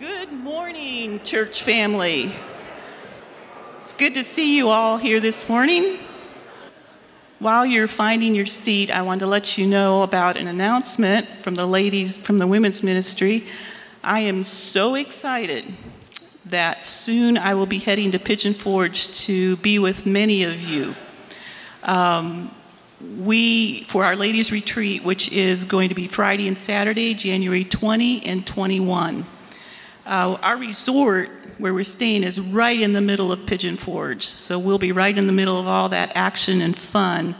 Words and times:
Good 0.00 0.32
morning, 0.32 1.20
church 1.24 1.62
family. 1.62 2.32
It's 3.82 3.92
good 3.92 4.14
to 4.14 4.24
see 4.24 4.56
you 4.56 4.70
all 4.70 4.96
here 4.96 5.20
this 5.20 5.46
morning. 5.46 5.98
While 7.38 7.66
you're 7.66 7.86
finding 7.86 8.34
your 8.34 8.46
seat, 8.46 8.90
I 8.90 9.02
want 9.02 9.20
to 9.20 9.26
let 9.26 9.58
you 9.58 9.66
know 9.66 10.02
about 10.02 10.38
an 10.38 10.46
announcement 10.46 11.28
from 11.42 11.54
the 11.54 11.66
ladies 11.66 12.16
from 12.16 12.38
the 12.38 12.46
women's 12.46 12.82
ministry. 12.82 13.44
I 14.02 14.20
am 14.20 14.42
so 14.42 14.94
excited 14.94 15.66
that 16.46 16.82
soon 16.82 17.36
I 17.36 17.52
will 17.52 17.66
be 17.66 17.78
heading 17.78 18.10
to 18.12 18.18
Pigeon 18.18 18.54
Forge 18.54 19.14
to 19.26 19.56
be 19.56 19.78
with 19.78 20.06
many 20.06 20.44
of 20.44 20.62
you. 20.62 20.94
Um, 21.82 22.50
we, 23.18 23.84
for 23.84 24.06
our 24.06 24.16
ladies' 24.16 24.50
retreat, 24.50 25.04
which 25.04 25.30
is 25.30 25.66
going 25.66 25.90
to 25.90 25.94
be 25.94 26.08
Friday 26.08 26.48
and 26.48 26.58
Saturday, 26.58 27.12
January 27.12 27.64
20 27.64 28.24
and 28.24 28.46
21. 28.46 29.26
Uh, 30.10 30.36
our 30.42 30.56
resort, 30.56 31.30
where 31.58 31.72
we're 31.72 31.84
staying, 31.84 32.24
is 32.24 32.40
right 32.40 32.80
in 32.80 32.94
the 32.94 33.00
middle 33.00 33.30
of 33.30 33.46
Pigeon 33.46 33.76
Forge. 33.76 34.26
So 34.26 34.58
we'll 34.58 34.76
be 34.76 34.90
right 34.90 35.16
in 35.16 35.28
the 35.28 35.32
middle 35.32 35.56
of 35.56 35.68
all 35.68 35.88
that 35.90 36.10
action 36.16 36.60
and 36.60 36.76
fun. 36.76 37.36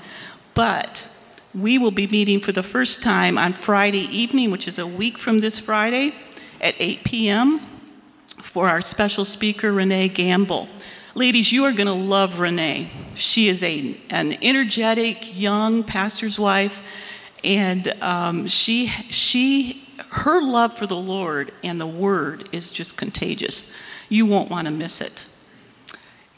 But 0.54 1.08
we 1.52 1.78
will 1.78 1.90
be 1.90 2.06
meeting 2.06 2.38
for 2.38 2.52
the 2.52 2.62
first 2.62 3.02
time 3.02 3.36
on 3.36 3.54
Friday 3.54 4.06
evening, 4.16 4.52
which 4.52 4.68
is 4.68 4.78
a 4.78 4.86
week 4.86 5.18
from 5.18 5.40
this 5.40 5.58
Friday, 5.58 6.14
at 6.60 6.76
8 6.78 7.02
p.m. 7.02 7.58
for 8.38 8.68
our 8.68 8.80
special 8.80 9.24
speaker, 9.24 9.72
Renee 9.72 10.08
Gamble. 10.08 10.68
Ladies, 11.16 11.50
you 11.50 11.64
are 11.64 11.72
going 11.72 11.88
to 11.88 11.92
love 11.92 12.38
Renee. 12.38 12.88
She 13.16 13.48
is 13.48 13.64
a, 13.64 13.96
an 14.10 14.38
energetic 14.42 15.36
young 15.36 15.82
pastor's 15.82 16.38
wife, 16.38 16.84
and 17.42 17.88
um, 18.00 18.46
she, 18.46 18.86
she, 19.08 19.79
her 20.10 20.42
love 20.42 20.76
for 20.76 20.86
the 20.86 20.96
Lord 20.96 21.52
and 21.62 21.80
the 21.80 21.86
Word 21.86 22.48
is 22.52 22.72
just 22.72 22.96
contagious. 22.96 23.74
You 24.08 24.26
won't 24.26 24.50
want 24.50 24.66
to 24.66 24.70
miss 24.70 25.00
it. 25.00 25.26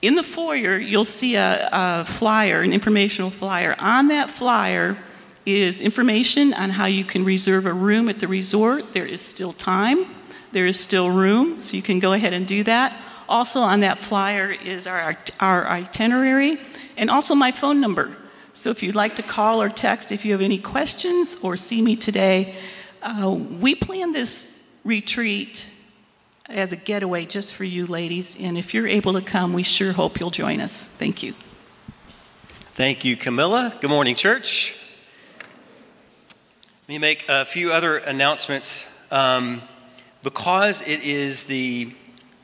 In 0.03 0.17
the 0.17 0.23
foyer, 0.23 0.79
you'll 0.79 1.05
see 1.05 1.37
a, 1.37 1.69
a 1.73 2.05
flyer, 2.05 2.61
an 2.63 2.73
informational 2.73 3.31
flyer. 3.31 3.77
On 3.79 4.09
that 4.09 4.29
flyer 4.29 4.99
is 5.47 5.81
information 5.81 6.53
on 6.55 6.71
how 6.71 6.87
you 6.87 7.05
can 7.05 7.25
reserve 7.25 7.67
a 7.67 7.73
room 7.73 8.09
at 8.09 8.19
the 8.19 8.29
resort. 8.29 8.93
There 8.93 9.07
is 9.07 9.21
still 9.21 9.53
time, 9.53 10.07
there 10.53 10.67
is 10.67 10.79
still 10.79 11.11
room, 11.11 11.61
so 11.61 11.77
you 11.77 11.83
can 11.83 11.99
go 11.99 12.13
ahead 12.13 12.33
and 12.33 12.47
do 12.47 12.65
that. 12.65 13.01
Also 13.29 13.61
on 13.61 13.81
that 13.81 13.99
flyer 13.99 14.51
is 14.51 14.87
our, 14.87 15.17
our 15.41 15.67
itinerary 15.67 16.59
and 16.97 17.09
also 17.09 17.35
my 17.35 17.51
phone 17.51 17.81
number. 17.81 18.17
So 18.55 18.71
if 18.71 18.83
you'd 18.83 18.95
like 18.95 19.17
to 19.17 19.23
call 19.23 19.63
or 19.63 19.69
text 19.69 20.13
if 20.13 20.25
you 20.25 20.33
have 20.33 20.43
any 20.43 20.59
questions 20.59 21.37
or 21.43 21.57
see 21.57 21.81
me 21.81 21.97
today, 21.97 22.55
uh, 23.03 23.31
we 23.31 23.75
planned 23.75 24.14
this 24.14 24.62
retreat 24.84 25.67
as 26.47 26.72
a 26.72 26.77
getaway 26.77 27.27
just 27.27 27.55
for 27.55 27.64
you 27.64 27.86
ladies. 27.86 28.36
And 28.39 28.56
if 28.56 28.75
you're 28.75 28.86
able 28.86 29.12
to 29.14 29.22
come, 29.22 29.53
we 29.53 29.62
sure 29.62 29.92
hope 29.92 30.20
you'll 30.20 30.31
join 30.31 30.61
us. 30.61 30.86
Thank 30.86 31.23
you. 31.23 31.34
Thank 32.75 33.05
you, 33.05 33.17
Camilla. 33.17 33.77
Good 33.80 33.91
morning, 33.91 34.14
church. 34.14 34.78
Let 36.83 36.89
me 36.89 36.98
make 36.98 37.25
a 37.28 37.45
few 37.45 37.73
other 37.73 37.98
announcements. 37.98 39.06
Um, 39.12 39.62
because 40.23 40.83
it 40.83 41.03
is 41.03 41.47
the 41.47 41.92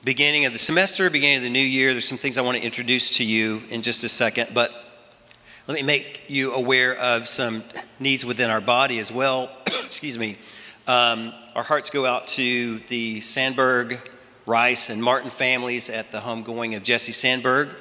beginning 0.04 0.44
of 0.44 0.52
the 0.52 0.58
semester, 0.58 1.08
beginning 1.10 1.38
of 1.38 1.42
the 1.42 1.50
new 1.50 1.58
year. 1.58 1.92
There's 1.92 2.08
some 2.08 2.18
things 2.18 2.38
I 2.38 2.42
want 2.42 2.58
to 2.58 2.62
introduce 2.62 3.16
to 3.18 3.24
you 3.24 3.62
in 3.70 3.82
just 3.82 4.04
a 4.04 4.08
second, 4.08 4.50
but 4.52 4.77
let 5.69 5.74
me 5.74 5.83
make 5.83 6.22
you 6.28 6.55
aware 6.55 6.97
of 6.97 7.28
some 7.28 7.62
needs 8.00 8.24
within 8.24 8.48
our 8.48 8.61
body 8.62 8.98
as 9.00 9.12
well. 9.12 9.50
Excuse 9.66 10.16
me. 10.16 10.38
Um, 10.86 11.34
our 11.55 11.62
hearts 11.62 11.91
go 11.91 12.06
out 12.06 12.27
to 12.28 12.78
the 12.88 13.20
Sandberg, 13.20 14.00
Rice, 14.47 14.88
and 14.88 15.02
Martin 15.02 15.28
families 15.28 15.91
at 15.91 16.10
the 16.10 16.20
homegoing 16.20 16.75
of 16.75 16.84
Jesse 16.84 17.12
Sandberg. 17.12 17.75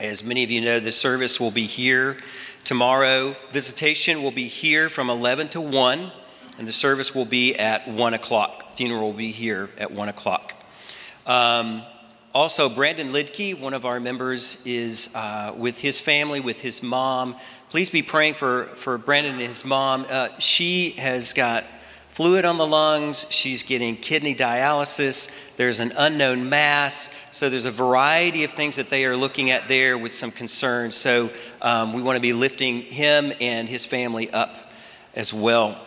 As 0.00 0.24
many 0.24 0.42
of 0.42 0.50
you 0.50 0.60
know, 0.60 0.80
the 0.80 0.90
service 0.90 1.38
will 1.38 1.52
be 1.52 1.66
here 1.66 2.16
tomorrow. 2.64 3.36
Visitation 3.52 4.20
will 4.20 4.32
be 4.32 4.48
here 4.48 4.88
from 4.88 5.08
11 5.08 5.50
to 5.50 5.60
1, 5.60 6.10
and 6.58 6.66
the 6.66 6.72
service 6.72 7.14
will 7.14 7.24
be 7.24 7.54
at 7.54 7.86
1 7.86 8.14
o'clock. 8.14 8.72
Funeral 8.72 9.12
will 9.12 9.16
be 9.16 9.30
here 9.30 9.70
at 9.78 9.92
1 9.92 10.08
o'clock. 10.08 10.52
Um, 11.28 11.84
also, 12.38 12.68
Brandon 12.68 13.08
Lidke, 13.08 13.58
one 13.58 13.74
of 13.74 13.84
our 13.84 13.98
members, 13.98 14.64
is 14.64 15.12
uh, 15.16 15.52
with 15.56 15.80
his 15.80 15.98
family, 15.98 16.38
with 16.38 16.62
his 16.62 16.84
mom. 16.84 17.34
Please 17.68 17.90
be 17.90 18.00
praying 18.00 18.34
for, 18.34 18.66
for 18.76 18.96
Brandon 18.96 19.32
and 19.32 19.42
his 19.42 19.64
mom. 19.64 20.06
Uh, 20.08 20.28
she 20.38 20.90
has 20.90 21.32
got 21.32 21.64
fluid 22.10 22.44
on 22.44 22.56
the 22.56 22.64
lungs. 22.64 23.28
She's 23.32 23.64
getting 23.64 23.96
kidney 23.96 24.36
dialysis. 24.36 25.56
There's 25.56 25.80
an 25.80 25.92
unknown 25.98 26.48
mass. 26.48 27.12
So 27.32 27.50
there's 27.50 27.64
a 27.64 27.72
variety 27.72 28.44
of 28.44 28.52
things 28.52 28.76
that 28.76 28.88
they 28.88 29.04
are 29.04 29.16
looking 29.16 29.50
at 29.50 29.66
there 29.66 29.98
with 29.98 30.12
some 30.12 30.30
concerns. 30.30 30.94
So 30.94 31.30
um, 31.60 31.92
we 31.92 32.02
want 32.02 32.18
to 32.18 32.22
be 32.22 32.32
lifting 32.32 32.82
him 32.82 33.32
and 33.40 33.68
his 33.68 33.84
family 33.84 34.30
up 34.30 34.54
as 35.16 35.34
well. 35.34 35.84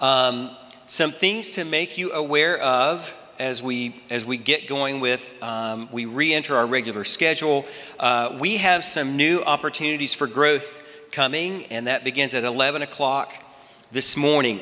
Um, 0.00 0.50
some 0.86 1.12
things 1.12 1.52
to 1.52 1.64
make 1.64 1.96
you 1.96 2.12
aware 2.12 2.58
of 2.58 3.16
as 3.40 3.62
we 3.62 3.94
as 4.10 4.22
we 4.22 4.36
get 4.36 4.68
going 4.68 5.00
with 5.00 5.32
um, 5.42 5.88
we 5.90 6.04
re-enter 6.04 6.54
our 6.54 6.66
regular 6.66 7.04
schedule. 7.04 7.64
Uh, 7.98 8.36
we 8.38 8.58
have 8.58 8.84
some 8.84 9.16
new 9.16 9.40
opportunities 9.40 10.12
for 10.12 10.26
growth 10.26 10.82
coming 11.10 11.64
and 11.66 11.86
that 11.86 12.04
begins 12.04 12.34
at 12.34 12.44
11 12.44 12.82
o'clock 12.82 13.32
this 13.90 14.16
morning 14.16 14.60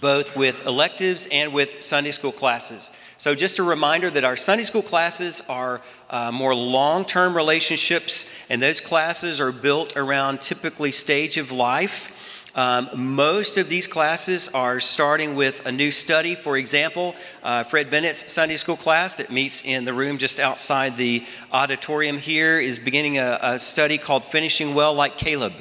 both 0.00 0.36
with 0.36 0.66
electives 0.66 1.26
and 1.32 1.54
with 1.54 1.82
sunday 1.82 2.12
school 2.12 2.32
classes. 2.32 2.92
So 3.16 3.34
just 3.34 3.58
a 3.58 3.62
reminder 3.62 4.10
that 4.10 4.24
our 4.24 4.36
sunday 4.36 4.64
school 4.64 4.82
classes 4.82 5.40
are 5.48 5.80
uh, 6.10 6.30
more 6.30 6.54
long-term 6.54 7.34
relationships 7.34 8.30
and 8.50 8.62
those 8.62 8.80
classes 8.80 9.40
are 9.40 9.52
built 9.52 9.96
around 9.96 10.42
typically 10.42 10.92
stage 10.92 11.38
of 11.38 11.50
life 11.50 12.19
um, 12.54 12.90
most 12.94 13.56
of 13.56 13.68
these 13.68 13.86
classes 13.86 14.48
are 14.54 14.80
starting 14.80 15.36
with 15.36 15.64
a 15.66 15.72
new 15.72 15.92
study. 15.92 16.34
For 16.34 16.56
example, 16.56 17.14
uh, 17.42 17.62
Fred 17.62 17.90
Bennett's 17.90 18.30
Sunday 18.32 18.56
school 18.56 18.76
class 18.76 19.16
that 19.18 19.30
meets 19.30 19.64
in 19.64 19.84
the 19.84 19.92
room 19.92 20.18
just 20.18 20.40
outside 20.40 20.96
the 20.96 21.24
auditorium 21.52 22.18
here 22.18 22.58
is 22.58 22.78
beginning 22.78 23.18
a, 23.18 23.38
a 23.40 23.58
study 23.58 23.98
called 23.98 24.24
Finishing 24.24 24.74
Well 24.74 24.94
Like 24.94 25.16
Caleb. 25.16 25.52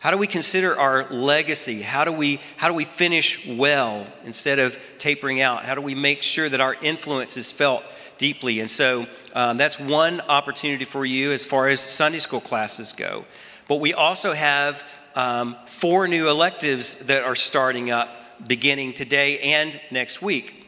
How 0.00 0.10
do 0.10 0.18
we 0.18 0.26
consider 0.26 0.78
our 0.78 1.08
legacy? 1.08 1.82
How 1.82 2.04
do 2.04 2.12
we 2.12 2.40
how 2.56 2.68
do 2.68 2.74
we 2.74 2.84
finish 2.84 3.46
well 3.48 4.06
instead 4.24 4.58
of 4.58 4.78
tapering 4.98 5.40
out? 5.40 5.64
How 5.64 5.74
do 5.74 5.80
we 5.80 5.94
make 5.94 6.22
sure 6.22 6.48
that 6.48 6.60
our 6.60 6.76
influence 6.82 7.36
is 7.36 7.50
felt 7.50 7.82
deeply? 8.16 8.60
And 8.60 8.70
so 8.70 9.06
um, 9.34 9.56
that's 9.56 9.80
one 9.80 10.20
opportunity 10.20 10.84
for 10.84 11.04
you 11.04 11.32
as 11.32 11.44
far 11.44 11.68
as 11.68 11.80
Sunday 11.80 12.20
school 12.20 12.40
classes 12.40 12.92
go. 12.92 13.24
But 13.66 13.80
we 13.80 13.92
also 13.92 14.34
have 14.34 14.84
um, 15.18 15.56
four 15.66 16.06
new 16.06 16.28
electives 16.28 17.06
that 17.06 17.24
are 17.24 17.34
starting 17.34 17.90
up 17.90 18.08
beginning 18.46 18.92
today 18.92 19.40
and 19.40 19.78
next 19.90 20.22
week. 20.22 20.64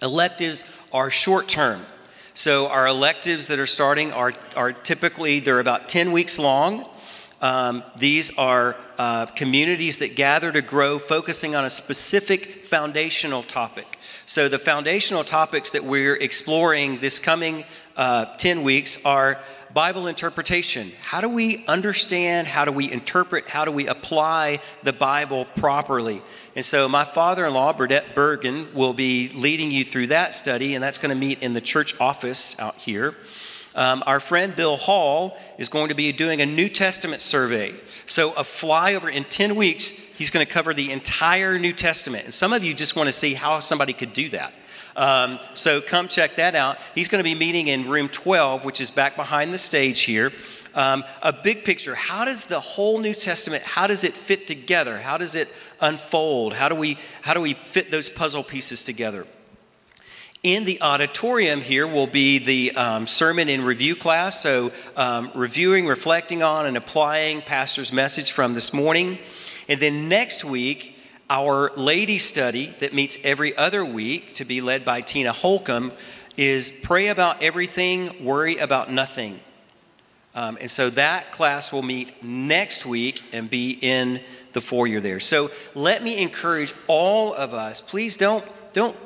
Electives 0.00 0.64
are 0.90 1.10
short 1.10 1.48
term. 1.48 1.82
So 2.32 2.66
our 2.68 2.86
electives 2.86 3.48
that 3.48 3.58
are 3.58 3.66
starting 3.66 4.10
are, 4.10 4.32
are 4.56 4.72
typically, 4.72 5.38
they're 5.40 5.60
about 5.60 5.90
10 5.90 6.12
weeks 6.12 6.38
long. 6.38 6.88
Um, 7.42 7.84
these 7.94 8.34
are 8.38 8.74
uh, 8.96 9.26
communities 9.26 9.98
that 9.98 10.16
gather 10.16 10.50
to 10.50 10.62
grow, 10.62 10.98
focusing 10.98 11.54
on 11.54 11.66
a 11.66 11.70
specific 11.70 12.64
foundational 12.64 13.42
topic. 13.42 13.98
So 14.24 14.48
the 14.48 14.58
foundational 14.58 15.24
topics 15.24 15.72
that 15.72 15.84
we're 15.84 16.16
exploring 16.16 17.00
this 17.00 17.18
coming 17.18 17.66
uh, 17.98 18.24
10 18.38 18.62
weeks 18.62 19.04
are 19.04 19.38
Bible 19.74 20.06
interpretation. 20.06 20.92
How 21.02 21.20
do 21.20 21.28
we 21.28 21.66
understand? 21.66 22.46
How 22.46 22.64
do 22.64 22.70
we 22.70 22.92
interpret? 22.92 23.48
How 23.48 23.64
do 23.64 23.72
we 23.72 23.88
apply 23.88 24.60
the 24.84 24.92
Bible 24.92 25.46
properly? 25.56 26.22
And 26.54 26.64
so, 26.64 26.88
my 26.88 27.02
father 27.02 27.44
in 27.44 27.54
law, 27.54 27.72
Burdette 27.72 28.14
Bergen, 28.14 28.68
will 28.72 28.92
be 28.92 29.30
leading 29.34 29.72
you 29.72 29.84
through 29.84 30.06
that 30.08 30.32
study, 30.32 30.76
and 30.76 30.84
that's 30.84 30.98
going 30.98 31.12
to 31.12 31.18
meet 31.20 31.42
in 31.42 31.54
the 31.54 31.60
church 31.60 32.00
office 32.00 32.56
out 32.60 32.76
here. 32.76 33.16
Um, 33.74 34.04
our 34.06 34.20
friend 34.20 34.54
Bill 34.54 34.76
Hall 34.76 35.36
is 35.58 35.68
going 35.68 35.88
to 35.88 35.94
be 35.94 36.12
doing 36.12 36.40
a 36.40 36.46
New 36.46 36.68
Testament 36.68 37.20
survey. 37.20 37.74
So, 38.06 38.30
a 38.34 38.44
flyover 38.44 39.12
in 39.12 39.24
10 39.24 39.56
weeks, 39.56 39.90
he's 39.90 40.30
going 40.30 40.46
to 40.46 40.52
cover 40.52 40.72
the 40.72 40.92
entire 40.92 41.58
New 41.58 41.72
Testament. 41.72 42.26
And 42.26 42.34
some 42.34 42.52
of 42.52 42.62
you 42.62 42.74
just 42.74 42.94
want 42.94 43.08
to 43.08 43.12
see 43.12 43.34
how 43.34 43.58
somebody 43.58 43.92
could 43.92 44.12
do 44.12 44.28
that. 44.28 44.54
Um, 44.96 45.40
so 45.54 45.80
come 45.80 46.08
check 46.08 46.36
that 46.36 46.54
out. 46.54 46.78
He's 46.94 47.08
going 47.08 47.20
to 47.20 47.28
be 47.28 47.34
meeting 47.34 47.66
in 47.66 47.88
room 47.88 48.08
12, 48.08 48.64
which 48.64 48.80
is 48.80 48.90
back 48.90 49.16
behind 49.16 49.52
the 49.52 49.58
stage 49.58 50.02
here. 50.02 50.32
Um, 50.74 51.04
a 51.22 51.32
big 51.32 51.64
picture. 51.64 51.94
How 51.94 52.24
does 52.24 52.46
the 52.46 52.60
whole 52.60 52.98
New 52.98 53.14
Testament, 53.14 53.62
how 53.62 53.86
does 53.86 54.02
it 54.02 54.12
fit 54.12 54.46
together? 54.46 54.98
How 54.98 55.18
does 55.18 55.34
it 55.34 55.48
unfold? 55.80 56.52
How 56.52 56.68
do 56.68 56.74
we, 56.74 56.98
how 57.22 57.34
do 57.34 57.40
we 57.40 57.54
fit 57.54 57.90
those 57.90 58.10
puzzle 58.10 58.42
pieces 58.42 58.84
together? 58.84 59.26
In 60.42 60.64
the 60.64 60.82
auditorium 60.82 61.60
here 61.60 61.86
will 61.86 62.06
be 62.06 62.38
the 62.38 62.72
um, 62.76 63.06
sermon 63.06 63.48
in 63.48 63.64
review 63.64 63.96
class. 63.96 64.42
So, 64.42 64.72
um, 64.94 65.30
reviewing, 65.34 65.86
reflecting 65.86 66.42
on, 66.42 66.66
and 66.66 66.76
applying 66.76 67.40
Pastor's 67.40 67.92
message 67.92 68.30
from 68.30 68.52
this 68.52 68.74
morning. 68.74 69.18
And 69.68 69.80
then 69.80 70.08
next 70.08 70.44
week, 70.44 70.93
our 71.34 71.72
lady 71.74 72.18
study 72.18 72.66
that 72.78 72.94
meets 72.94 73.18
every 73.24 73.56
other 73.56 73.84
week 73.84 74.36
to 74.36 74.44
be 74.44 74.60
led 74.60 74.84
by 74.84 75.00
Tina 75.00 75.32
Holcomb 75.32 75.90
is 76.36 76.70
Pray 76.84 77.08
About 77.08 77.42
Everything, 77.42 78.24
Worry 78.24 78.58
About 78.58 78.88
Nothing. 78.88 79.40
Um, 80.36 80.56
and 80.60 80.70
so 80.70 80.90
that 80.90 81.32
class 81.32 81.72
will 81.72 81.82
meet 81.82 82.22
next 82.22 82.86
week 82.86 83.20
and 83.32 83.50
be 83.50 83.76
in 83.82 84.20
the 84.52 84.60
foyer 84.60 85.00
there. 85.00 85.18
So 85.18 85.50
let 85.74 86.04
me 86.04 86.22
encourage 86.22 86.72
all 86.86 87.34
of 87.34 87.52
us, 87.52 87.80
please 87.80 88.16
don't, 88.16 88.44
don't 88.72 88.96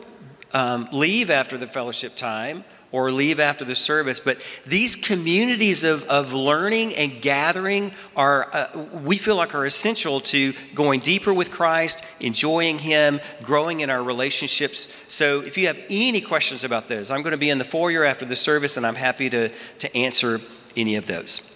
um, 0.52 0.86
leave 0.92 1.30
after 1.30 1.56
the 1.56 1.66
fellowship 1.66 2.14
time 2.14 2.62
or 2.90 3.10
leave 3.10 3.38
after 3.38 3.64
the 3.64 3.74
service. 3.74 4.18
But 4.18 4.38
these 4.66 4.96
communities 4.96 5.84
of, 5.84 6.04
of 6.08 6.32
learning 6.32 6.94
and 6.94 7.20
gathering 7.20 7.92
are, 8.16 8.48
uh, 8.54 8.86
we 9.02 9.18
feel 9.18 9.36
like, 9.36 9.54
are 9.54 9.66
essential 9.66 10.20
to 10.20 10.54
going 10.74 11.00
deeper 11.00 11.32
with 11.34 11.50
Christ, 11.50 12.04
enjoying 12.20 12.78
Him, 12.78 13.20
growing 13.42 13.80
in 13.80 13.90
our 13.90 14.02
relationships. 14.02 14.92
So 15.08 15.42
if 15.42 15.58
you 15.58 15.66
have 15.66 15.78
any 15.90 16.20
questions 16.20 16.64
about 16.64 16.88
those, 16.88 17.10
I'm 17.10 17.22
going 17.22 17.32
to 17.32 17.38
be 17.38 17.50
in 17.50 17.58
the 17.58 17.64
foyer 17.64 18.04
after 18.04 18.24
the 18.24 18.36
service, 18.36 18.76
and 18.76 18.86
I'm 18.86 18.94
happy 18.94 19.28
to, 19.30 19.50
to 19.80 19.96
answer 19.96 20.40
any 20.76 20.96
of 20.96 21.06
those. 21.06 21.54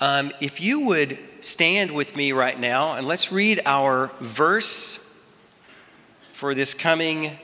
Um, 0.00 0.32
if 0.40 0.60
you 0.60 0.80
would 0.86 1.18
stand 1.40 1.92
with 1.92 2.16
me 2.16 2.32
right 2.32 2.58
now, 2.58 2.94
and 2.94 3.06
let's 3.06 3.30
read 3.30 3.60
our 3.64 4.10
verse 4.20 5.24
for 6.32 6.54
this 6.54 6.74
coming 6.74 7.38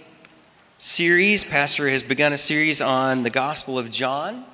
series. 0.81 1.45
Pastor 1.45 1.89
has 1.89 2.05
begun 2.05 2.33
a 2.33 2.39
series 2.39 2.81
on 2.81 3.25
the 3.25 3.31
Gospel 3.31 3.81
of 3.81 3.91
John. 3.91 4.45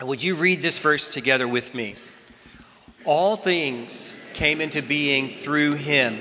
Would 0.00 0.22
you 0.22 0.34
read 0.34 0.62
this 0.62 0.78
verse 0.78 1.10
together 1.10 1.46
with 1.46 1.74
me? 1.74 1.94
All 3.04 3.36
things 3.36 4.18
came 4.32 4.62
into 4.62 4.80
being 4.80 5.30
through 5.30 5.74
him, 5.74 6.18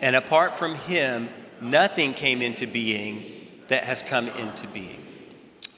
and 0.00 0.16
apart 0.16 0.54
from 0.54 0.76
him, 0.76 1.28
nothing 1.60 2.14
came 2.14 2.40
into 2.40 2.66
being 2.66 3.46
that 3.68 3.84
has 3.84 4.02
come 4.02 4.28
into 4.28 4.66
being. 4.68 5.04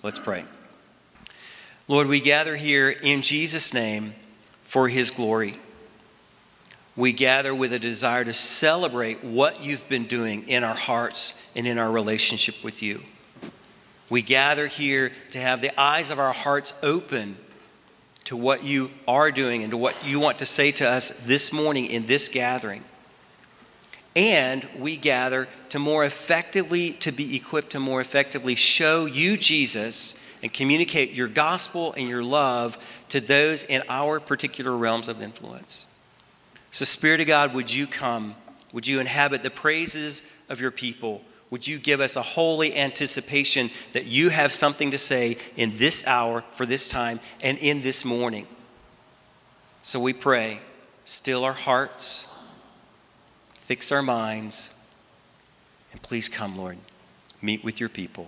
Let's 0.05 0.21
pray. 0.21 0.45
Lord, 1.89 2.07
we 2.07 2.21
gather 2.21 2.55
here 2.55 2.91
in 2.91 3.23
Jesus' 3.23 3.75
name 3.75 4.15
for 4.63 4.89
his 4.89 5.11
glory. 5.11 5.57
We 6.97 7.13
gather 7.13 7.55
with 7.55 7.75
a 7.75 7.79
desire 7.79 8.25
to 8.25 8.33
celebrate 8.33 9.23
what 9.23 9.63
you've 9.63 9.87
been 9.89 10.07
doing 10.07 10.49
in 10.49 10.65
our 10.65 10.75
hearts 10.75 11.53
and 11.55 11.67
in 11.67 11.79
our 11.79 11.91
relationship 11.91 12.65
with 12.65 12.83
you. 12.83 13.03
We 14.09 14.23
gather 14.23 14.67
here 14.67 15.13
to 15.33 15.41
have 15.41 15.61
the 15.61 15.79
eyes 15.79 16.11
of 16.11 16.19
our 16.19 16.33
hearts 16.33 16.73
open 16.83 17.37
to 18.25 18.37
what 18.37 18.65
you 18.65 18.91
are 19.07 19.31
doing 19.31 19.63
and 19.63 19.71
to 19.73 19.77
what 19.77 19.95
you 20.05 20.21
want 20.21 20.39
to 20.39 20.47
say 20.47 20.73
to 20.73 20.89
us 20.89 21.27
this 21.27 21.53
morning 21.53 21.87
in 21.87 22.07
this 22.07 22.29
gathering. 22.29 22.83
And 24.15 24.67
we 24.79 24.97
gather 24.97 25.47
to 25.69 25.79
more 25.79 26.05
effectively, 26.05 26.93
to 26.95 27.13
be 27.13 27.37
equipped 27.37 27.71
to 27.73 27.81
more 27.81 28.01
effectively 28.01 28.55
show 28.55 29.05
you, 29.05 29.37
Jesus, 29.37 30.19
and 30.43 30.53
communicate 30.53 31.13
your 31.13 31.29
gospel 31.29 31.93
and 31.93 32.09
your 32.09 32.23
love 32.23 32.79
to 33.11 33.21
those 33.21 33.65
in 33.65 33.83
our 33.89 34.19
particular 34.19 34.75
realms 34.75 35.09
of 35.09 35.21
influence. 35.21 35.86
So, 36.71 36.85
Spirit 36.85 37.21
of 37.21 37.27
God, 37.27 37.55
would 37.55 37.73
you 37.73 37.87
come? 37.87 38.35
Would 38.73 38.87
you 38.87 39.01
inhabit 39.01 39.43
the 39.43 39.51
praises 39.51 40.31
of 40.49 40.61
your 40.61 40.71
people? 40.71 41.23
would 41.51 41.67
you 41.67 41.79
give 41.79 42.01
us 42.01 42.17
a 42.17 42.23
holy 42.23 42.75
anticipation 42.75 43.71
that 43.93 44.07
you 44.07 44.31
have 44.31 44.53
something 44.53 44.91
to 44.91 44.99
say 44.99 45.39
in 45.57 45.77
this 45.77 46.07
hour, 46.07 46.43
for 46.55 46.67
this 46.67 46.89
time, 46.89 47.21
and 47.43 47.57
in 47.59 47.83
this 47.83 48.05
morning? 48.05 48.47
So 49.83 50.01
we 50.01 50.13
pray, 50.13 50.61
still 51.05 51.45
our 51.45 51.53
hearts, 51.53 52.37
fix 53.55 53.93
our 53.93 54.03
minds, 54.03 54.85
and 55.93 56.03
please 56.03 56.29
come, 56.29 56.59
Lord. 56.59 56.79
Meet 57.41 57.63
with 57.63 57.79
your 57.79 57.89
people. 57.89 58.27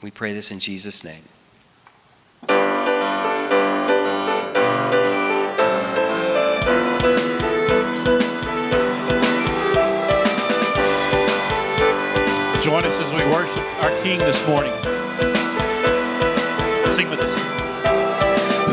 We 0.00 0.10
pray 0.10 0.32
this 0.32 0.52
in 0.52 0.60
Jesus' 0.60 1.02
name. 1.02 1.24
King 14.02 14.18
this 14.20 14.48
morning. 14.48 14.72
Sing 16.96 17.10
with 17.10 17.20
us. 17.20 17.34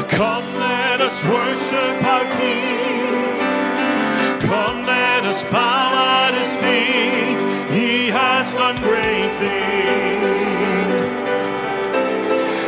Come, 0.10 0.46
let 0.56 1.02
us 1.02 1.22
worship 1.26 2.04
our 2.06 2.24
King. 2.38 3.38
Come, 4.40 4.86
let 4.86 5.26
us 5.26 5.44
bow 5.52 6.28
at 6.28 6.34
his 6.34 6.56
feet. 6.62 7.38
He 7.78 8.08
has 8.08 8.54
done 8.54 8.78
great 8.78 9.32
things. 9.42 10.28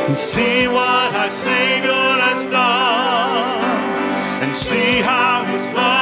And 0.09 0.17
see 0.17 0.67
what 0.67 1.15
our 1.15 1.29
Savior 1.29 1.93
has 1.93 2.45
done. 2.51 4.43
And 4.43 4.57
see 4.57 4.99
how 4.99 5.45
his 5.45 5.63
love 5.73 5.98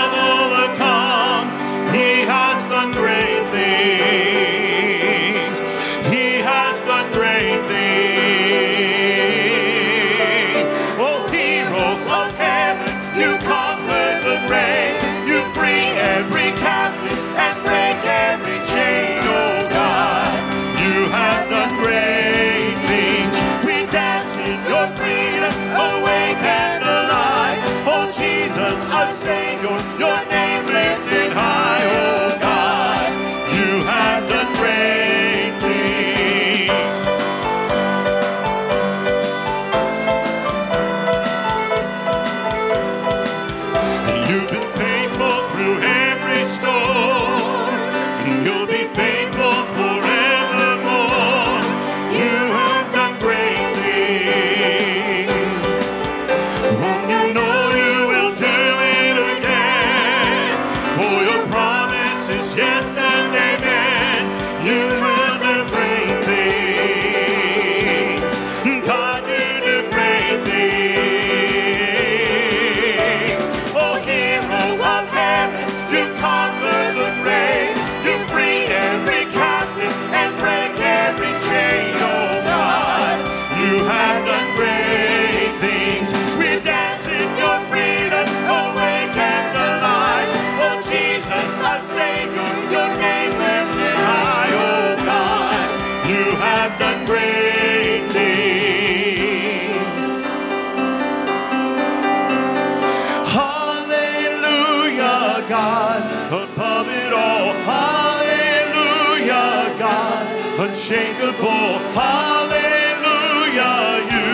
unshakable. 110.88 111.80
Hallelujah, 112.00 113.76
you 114.10 114.32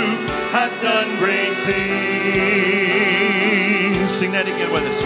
have 0.51 0.73
done 0.83 1.17
great 1.17 1.57
things. 1.65 1.81
Sing 4.11 4.31
that 4.33 4.45
again 4.45 4.71
with 4.71 4.83
us. 4.83 5.01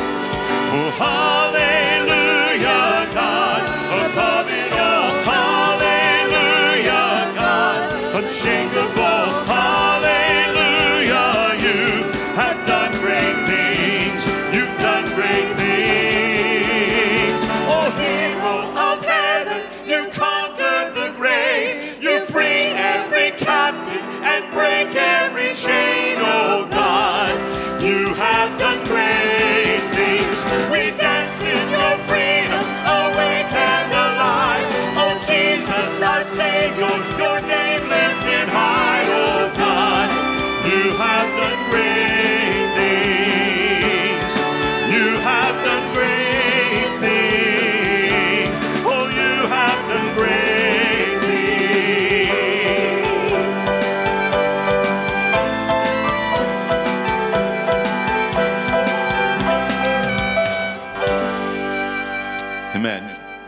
Oh, 0.76 0.92
hallelujah, 1.00 2.60
God, 3.14 3.64
above 4.12 4.50
it 4.50 4.74
all. 4.74 5.24
Hallelujah, 5.24 7.08
God, 7.34 7.80
unshakable. 8.24 9.07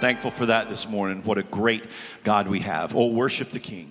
thankful 0.09 0.31
for 0.31 0.47
that 0.47 0.69
this 0.69 0.89
morning. 0.89 1.21
What 1.21 1.37
a 1.37 1.43
great 1.43 1.83
God 2.23 2.47
we 2.47 2.61
have. 2.61 2.95
Oh, 2.95 3.11
worship 3.11 3.51
the 3.51 3.59
King. 3.59 3.88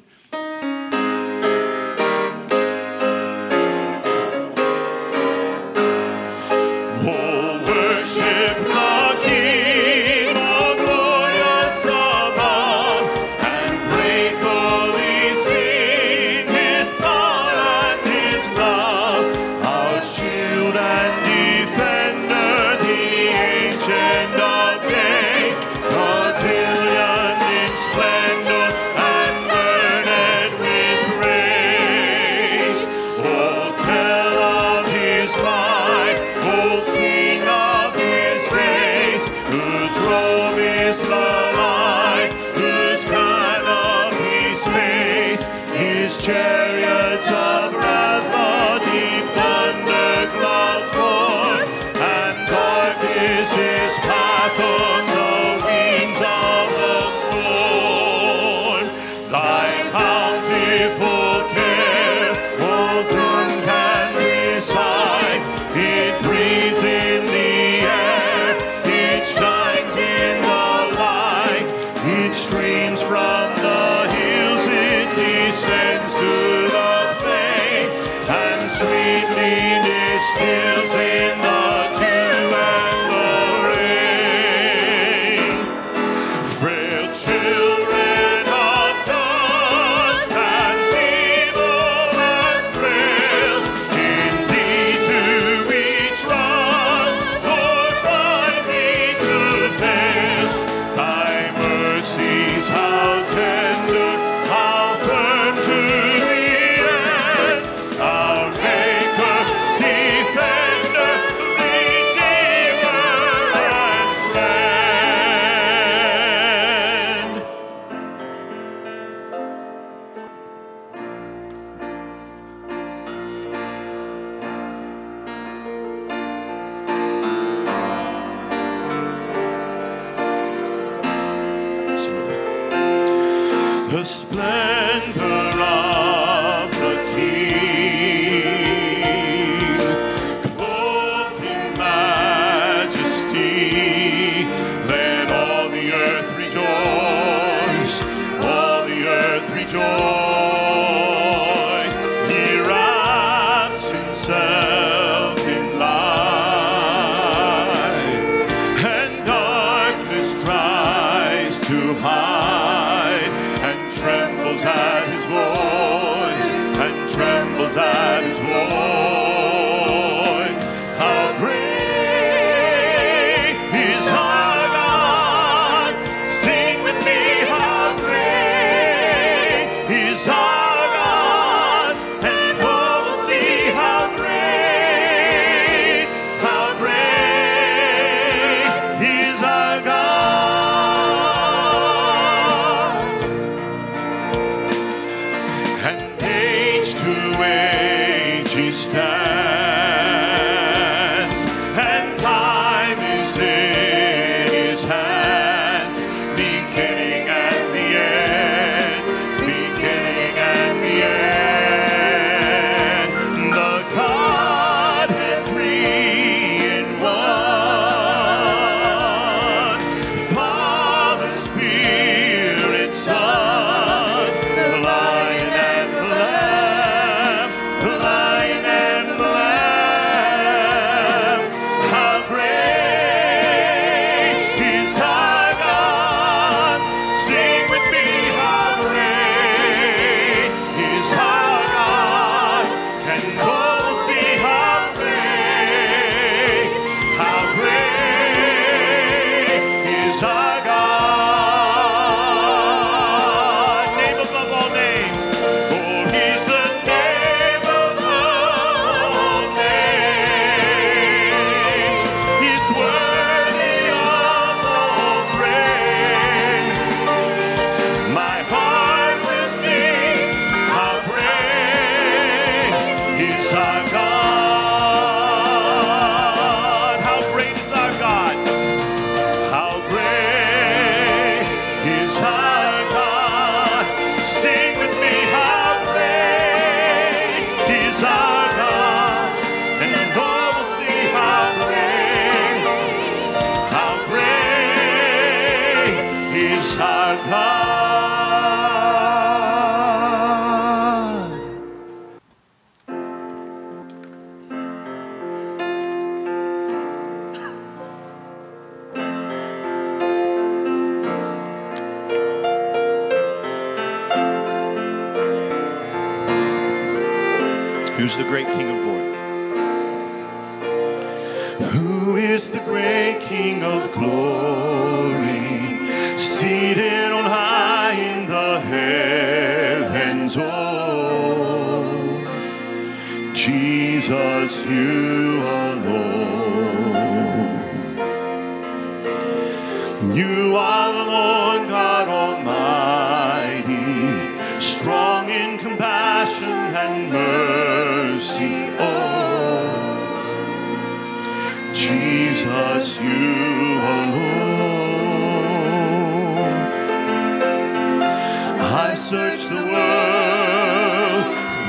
I 358.70 358.96
searched 358.96 359.48
the 359.48 359.54
world 359.54 361.24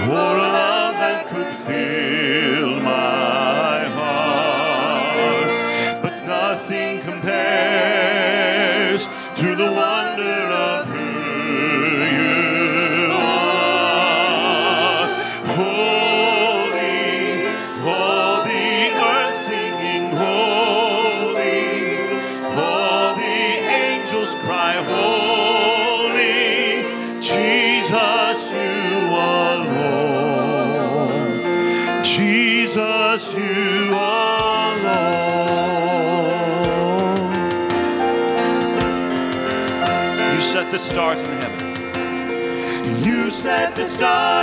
for 0.06 0.12
a 0.12 0.48
love 0.51 0.96
that 0.96 1.27
could 1.29 1.53
fill. 1.65 2.09
star. 44.00 44.39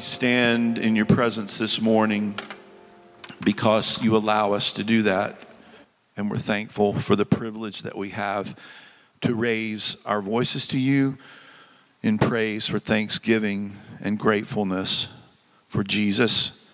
We 0.00 0.04
stand 0.04 0.78
in 0.78 0.96
your 0.96 1.04
presence 1.04 1.58
this 1.58 1.78
morning 1.78 2.34
because 3.44 4.00
you 4.00 4.16
allow 4.16 4.52
us 4.52 4.72
to 4.72 4.82
do 4.82 5.02
that. 5.02 5.36
And 6.16 6.30
we're 6.30 6.38
thankful 6.38 6.94
for 6.94 7.14
the 7.16 7.26
privilege 7.26 7.82
that 7.82 7.98
we 7.98 8.08
have 8.08 8.56
to 9.20 9.34
raise 9.34 9.98
our 10.06 10.22
voices 10.22 10.66
to 10.68 10.78
you 10.78 11.18
in 12.02 12.16
praise 12.16 12.66
for 12.66 12.78
thanksgiving 12.78 13.74
and 14.00 14.18
gratefulness 14.18 15.12
for 15.68 15.84
Jesus 15.84 16.66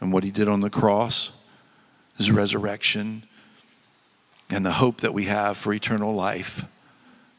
and 0.00 0.10
what 0.10 0.24
he 0.24 0.30
did 0.30 0.48
on 0.48 0.60
the 0.60 0.70
cross, 0.70 1.32
his 2.16 2.30
resurrection, 2.30 3.24
and 4.48 4.64
the 4.64 4.72
hope 4.72 5.02
that 5.02 5.12
we 5.12 5.24
have 5.24 5.58
for 5.58 5.74
eternal 5.74 6.14
life. 6.14 6.64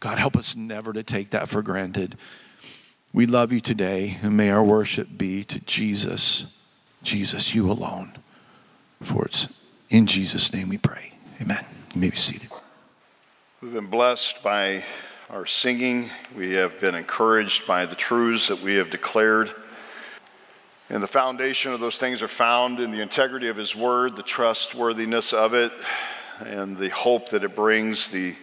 God, 0.02 0.20
help 0.20 0.38
us 0.38 0.56
never 0.56 0.94
to 0.94 1.02
take 1.02 1.32
that 1.32 1.50
for 1.50 1.64
granted. 1.64 2.16
We 3.16 3.28
love 3.28 3.54
you 3.54 3.62
today, 3.62 4.18
and 4.24 4.36
may 4.36 4.50
our 4.50 4.62
worship 4.62 5.08
be 5.18 5.46
to 5.46 5.62
Jesus, 5.62 6.54
Jesus, 7.02 7.56
you 7.56 7.72
alone. 7.72 8.12
For 9.02 9.24
it's 9.24 9.58
in 9.90 10.06
Jesus' 10.06 10.52
name 10.52 10.68
we 10.68 10.78
pray. 10.78 11.14
Amen. 11.42 11.64
You 11.94 12.02
may 12.02 12.10
be 12.10 12.18
seated. 12.18 12.50
We've 13.62 13.72
been 13.72 13.86
blessed 13.86 14.44
by 14.44 14.84
our 15.30 15.46
singing. 15.46 16.10
We 16.36 16.52
have 16.56 16.78
been 16.82 16.94
encouraged 16.94 17.66
by 17.66 17.86
the 17.86 17.96
truths 17.96 18.50
that 18.50 18.62
we 18.62 18.76
have 18.76 18.90
declared. 18.90 19.50
And 20.90 21.02
the 21.02 21.08
foundation 21.08 21.72
of 21.72 21.80
those 21.80 21.98
things 21.98 22.22
are 22.22 22.28
found 22.28 22.82
in 22.82 22.92
the 22.92 23.00
integrity 23.00 23.48
of 23.48 23.56
His 23.56 23.78
Word, 23.78 24.18
the 24.18 24.24
trustworthiness 24.24 25.32
of 25.32 25.54
it, 25.54 25.72
and 26.40 26.78
the 26.78 26.90
hope 26.90 27.30
that 27.30 27.46
it 27.46 27.56
brings, 27.56 28.10
the 28.10 28.36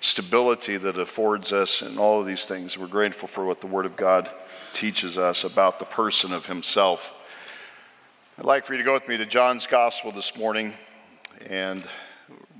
stability 0.00 0.76
that 0.76 0.98
affords 0.98 1.52
us, 1.52 1.82
and 1.82 1.98
all 1.98 2.20
of 2.20 2.26
these 2.26 2.46
things. 2.46 2.76
We're 2.76 2.86
grateful 2.86 3.28
for 3.28 3.44
what 3.44 3.60
the 3.60 3.66
Word 3.66 3.86
of 3.86 3.96
God 3.96 4.30
teaches 4.72 5.16
us 5.16 5.44
about 5.44 5.78
the 5.78 5.84
person 5.84 6.32
of 6.32 6.46
Himself. 6.46 7.14
I'd 8.38 8.44
like 8.44 8.64
for 8.64 8.74
you 8.74 8.78
to 8.78 8.84
go 8.84 8.92
with 8.92 9.08
me 9.08 9.16
to 9.16 9.26
John's 9.26 9.66
Gospel 9.66 10.12
this 10.12 10.36
morning, 10.36 10.74
and 11.48 11.82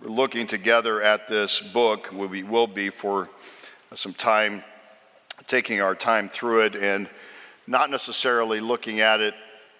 we're 0.00 0.08
looking 0.08 0.46
together 0.46 1.02
at 1.02 1.28
this 1.28 1.60
book. 1.60 2.10
We 2.12 2.42
will 2.42 2.66
be 2.66 2.90
for 2.90 3.28
some 3.94 4.14
time, 4.14 4.64
taking 5.46 5.80
our 5.80 5.94
time 5.94 6.28
through 6.28 6.62
it, 6.62 6.76
and 6.76 7.08
not 7.66 7.90
necessarily 7.90 8.60
looking 8.60 9.00
at 9.00 9.20
it 9.20 9.34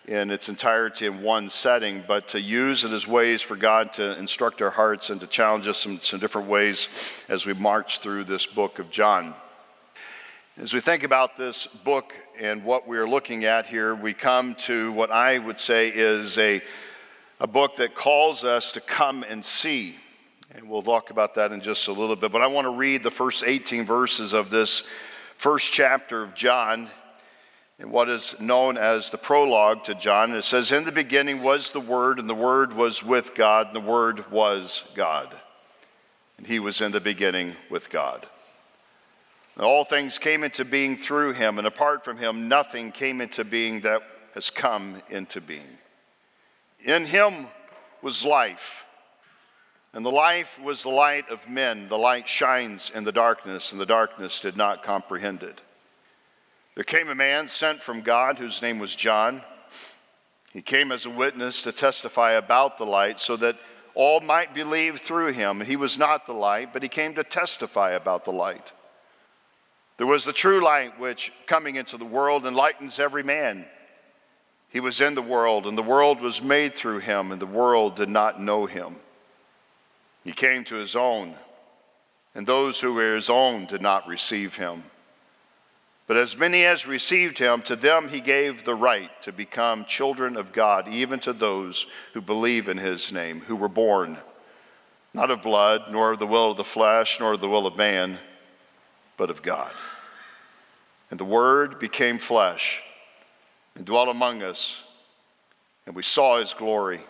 in 0.06 0.30
its 0.30 0.48
entirety 0.48 1.06
in 1.06 1.20
one 1.20 1.48
setting, 1.50 2.04
but 2.06 2.28
to 2.28 2.40
use 2.40 2.84
it 2.84 2.92
as 2.92 3.06
ways 3.06 3.42
for 3.42 3.56
God 3.56 3.92
to 3.94 4.16
instruct 4.18 4.62
our 4.62 4.70
hearts 4.70 5.10
and 5.10 5.20
to 5.20 5.26
challenge 5.26 5.66
us 5.66 5.84
in 5.84 6.00
some 6.00 6.20
different 6.20 6.48
ways 6.48 6.88
as 7.28 7.44
we 7.44 7.52
march 7.52 7.98
through 7.98 8.24
this 8.24 8.46
book 8.46 8.78
of 8.78 8.90
John. 8.90 9.34
As 10.58 10.72
we 10.72 10.80
think 10.80 11.02
about 11.02 11.36
this 11.36 11.66
book 11.84 12.14
and 12.38 12.64
what 12.64 12.86
we're 12.86 13.08
looking 13.08 13.44
at 13.44 13.66
here, 13.66 13.94
we 13.94 14.14
come 14.14 14.54
to 14.54 14.92
what 14.92 15.10
I 15.10 15.38
would 15.38 15.58
say 15.58 15.88
is 15.88 16.38
a, 16.38 16.62
a 17.40 17.46
book 17.46 17.76
that 17.76 17.94
calls 17.94 18.44
us 18.44 18.72
to 18.72 18.80
come 18.80 19.24
and 19.24 19.44
see. 19.44 19.96
And 20.54 20.70
we'll 20.70 20.82
talk 20.82 21.10
about 21.10 21.34
that 21.34 21.50
in 21.50 21.60
just 21.60 21.88
a 21.88 21.92
little 21.92 22.16
bit. 22.16 22.30
But 22.30 22.42
I 22.42 22.46
want 22.46 22.64
to 22.66 22.70
read 22.70 23.02
the 23.02 23.10
first 23.10 23.42
18 23.44 23.84
verses 23.84 24.32
of 24.32 24.50
this 24.50 24.84
first 25.36 25.72
chapter 25.72 26.22
of 26.22 26.34
John 26.34 26.90
in 27.78 27.90
what 27.90 28.08
is 28.08 28.34
known 28.40 28.78
as 28.78 29.10
the 29.10 29.18
prologue 29.18 29.84
to 29.84 29.94
John. 29.94 30.34
It 30.34 30.42
says, 30.42 30.72
In 30.72 30.84
the 30.84 30.92
beginning 30.92 31.42
was 31.42 31.72
the 31.72 31.80
Word, 31.80 32.18
and 32.18 32.28
the 32.28 32.34
Word 32.34 32.72
was 32.72 33.02
with 33.02 33.34
God, 33.34 33.68
and 33.68 33.76
the 33.76 33.80
Word 33.80 34.30
was 34.30 34.84
God. 34.94 35.34
And 36.38 36.46
he 36.46 36.58
was 36.58 36.80
in 36.80 36.92
the 36.92 37.00
beginning 37.00 37.54
with 37.70 37.90
God. 37.90 38.26
And 39.56 39.64
all 39.64 39.84
things 39.84 40.18
came 40.18 40.44
into 40.44 40.64
being 40.64 40.96
through 40.96 41.32
him, 41.32 41.58
and 41.58 41.66
apart 41.66 42.04
from 42.04 42.18
him, 42.18 42.48
nothing 42.48 42.92
came 42.92 43.20
into 43.20 43.44
being 43.44 43.80
that 43.82 44.02
has 44.34 44.50
come 44.50 45.02
into 45.08 45.40
being. 45.40 45.78
In 46.84 47.06
him 47.06 47.46
was 48.02 48.22
life, 48.22 48.84
and 49.94 50.04
the 50.04 50.10
life 50.10 50.58
was 50.62 50.82
the 50.82 50.90
light 50.90 51.30
of 51.30 51.48
men. 51.48 51.88
The 51.88 51.96
light 51.96 52.28
shines 52.28 52.90
in 52.94 53.04
the 53.04 53.12
darkness, 53.12 53.72
and 53.72 53.80
the 53.80 53.86
darkness 53.86 54.40
did 54.40 54.58
not 54.58 54.82
comprehend 54.82 55.42
it. 55.42 55.62
There 56.76 56.84
came 56.84 57.08
a 57.08 57.14
man 57.14 57.48
sent 57.48 57.82
from 57.82 58.02
God 58.02 58.38
whose 58.38 58.60
name 58.60 58.78
was 58.78 58.94
John. 58.94 59.42
He 60.52 60.60
came 60.60 60.92
as 60.92 61.06
a 61.06 61.10
witness 61.10 61.62
to 61.62 61.72
testify 61.72 62.32
about 62.32 62.76
the 62.76 62.84
light 62.84 63.18
so 63.18 63.36
that 63.38 63.56
all 63.94 64.20
might 64.20 64.52
believe 64.52 65.00
through 65.00 65.32
him. 65.32 65.62
He 65.62 65.76
was 65.76 65.98
not 65.98 66.26
the 66.26 66.34
light, 66.34 66.74
but 66.74 66.82
he 66.82 66.90
came 66.90 67.14
to 67.14 67.24
testify 67.24 67.92
about 67.92 68.26
the 68.26 68.32
light. 68.32 68.72
There 69.96 70.06
was 70.06 70.26
the 70.26 70.34
true 70.34 70.62
light 70.62 71.00
which, 71.00 71.32
coming 71.46 71.76
into 71.76 71.96
the 71.96 72.04
world, 72.04 72.44
enlightens 72.44 72.98
every 72.98 73.22
man. 73.22 73.64
He 74.68 74.80
was 74.80 75.00
in 75.00 75.14
the 75.14 75.22
world, 75.22 75.66
and 75.66 75.78
the 75.78 75.82
world 75.82 76.20
was 76.20 76.42
made 76.42 76.76
through 76.76 76.98
him, 76.98 77.32
and 77.32 77.40
the 77.40 77.46
world 77.46 77.96
did 77.96 78.10
not 78.10 78.38
know 78.38 78.66
him. 78.66 78.96
He 80.24 80.32
came 80.32 80.62
to 80.64 80.74
his 80.74 80.94
own, 80.94 81.36
and 82.34 82.46
those 82.46 82.78
who 82.78 82.92
were 82.92 83.14
his 83.14 83.30
own 83.30 83.64
did 83.64 83.80
not 83.80 84.06
receive 84.06 84.56
him. 84.56 84.84
But 86.06 86.16
as 86.16 86.38
many 86.38 86.64
as 86.64 86.86
received 86.86 87.38
him, 87.38 87.62
to 87.62 87.74
them 87.74 88.08
he 88.08 88.20
gave 88.20 88.64
the 88.64 88.74
right 88.74 89.10
to 89.22 89.32
become 89.32 89.84
children 89.84 90.36
of 90.36 90.52
God, 90.52 90.88
even 90.88 91.18
to 91.20 91.32
those 91.32 91.86
who 92.12 92.20
believe 92.20 92.68
in 92.68 92.78
his 92.78 93.10
name, 93.10 93.40
who 93.40 93.56
were 93.56 93.68
born 93.68 94.18
not 95.16 95.30
of 95.30 95.42
blood, 95.42 95.84
nor 95.90 96.12
of 96.12 96.18
the 96.18 96.26
will 96.26 96.50
of 96.50 96.58
the 96.58 96.62
flesh, 96.64 97.18
nor 97.18 97.32
of 97.32 97.40
the 97.40 97.48
will 97.48 97.66
of 97.66 97.78
man, 97.78 98.18
but 99.16 99.30
of 99.30 99.42
God. 99.42 99.72
And 101.10 101.18
the 101.18 101.24
Word 101.24 101.78
became 101.78 102.18
flesh 102.18 102.82
and 103.74 103.86
dwelt 103.86 104.10
among 104.10 104.42
us, 104.42 104.82
and 105.86 105.96
we 105.96 106.02
saw 106.02 106.38
his 106.38 106.52
glory. 106.52 107.00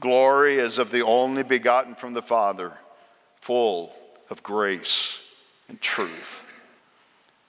Glory 0.00 0.60
as 0.60 0.76
of 0.76 0.90
the 0.90 1.00
only 1.00 1.42
begotten 1.42 1.94
from 1.94 2.12
the 2.12 2.20
Father, 2.20 2.72
full 3.40 3.94
of 4.28 4.42
grace 4.42 5.18
and 5.70 5.80
truth. 5.80 6.42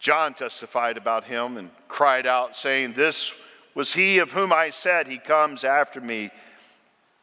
John 0.05 0.35
testified 0.35 0.97
about 0.97 1.23
him 1.23 1.57
and 1.57 1.71
cried 1.87 2.27
out, 2.27 2.55
saying, 2.55 2.93
This 2.93 3.33
was 3.73 3.91
he 3.91 4.19
of 4.19 4.31
whom 4.31 4.53
I 4.53 4.69
said, 4.69 5.07
He 5.07 5.17
comes 5.17 5.63
after 5.63 5.99
me, 5.99 6.29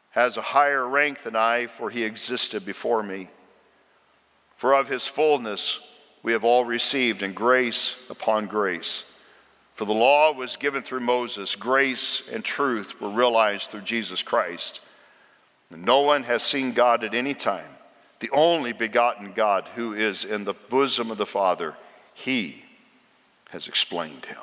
has 0.09 0.35
a 0.35 0.41
higher 0.41 0.85
rank 0.85 1.23
than 1.23 1.33
I, 1.33 1.67
for 1.67 1.89
he 1.89 2.03
existed 2.03 2.65
before 2.65 3.01
me. 3.01 3.29
For 4.57 4.73
of 4.73 4.89
his 4.89 5.07
fullness 5.07 5.79
we 6.23 6.33
have 6.33 6.43
all 6.43 6.65
received, 6.65 7.23
and 7.23 7.33
grace 7.33 7.95
upon 8.09 8.47
grace. 8.47 9.05
For 9.75 9.85
the 9.85 9.93
law 9.93 10.33
was 10.33 10.57
given 10.57 10.83
through 10.83 10.99
Moses, 10.99 11.55
grace 11.55 12.23
and 12.29 12.43
truth 12.43 12.99
were 12.99 13.11
realized 13.11 13.71
through 13.71 13.83
Jesus 13.83 14.21
Christ. 14.21 14.81
And 15.69 15.85
no 15.85 16.01
one 16.01 16.23
has 16.23 16.43
seen 16.43 16.73
God 16.73 17.05
at 17.05 17.13
any 17.13 17.33
time, 17.33 17.77
the 18.19 18.31
only 18.31 18.73
begotten 18.73 19.31
God 19.31 19.69
who 19.73 19.93
is 19.93 20.25
in 20.25 20.43
the 20.43 20.53
bosom 20.53 21.11
of 21.11 21.17
the 21.17 21.25
Father. 21.25 21.75
He 22.13 22.63
has 23.53 23.67
explained 23.67 24.25
him. 24.25 24.41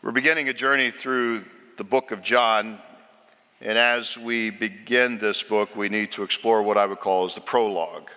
We're 0.00 0.12
beginning 0.12 0.48
a 0.48 0.54
journey 0.54 0.92
through 0.92 1.44
the 1.76 1.82
book 1.82 2.12
of 2.12 2.22
John, 2.22 2.78
and 3.60 3.76
as 3.76 4.16
we 4.16 4.50
begin 4.50 5.18
this 5.18 5.42
book, 5.42 5.74
we 5.74 5.88
need 5.88 6.12
to 6.12 6.22
explore 6.22 6.62
what 6.62 6.78
I 6.78 6.86
would 6.86 7.00
call 7.00 7.24
as 7.24 7.34
the 7.34 7.40
prologue. 7.40 8.08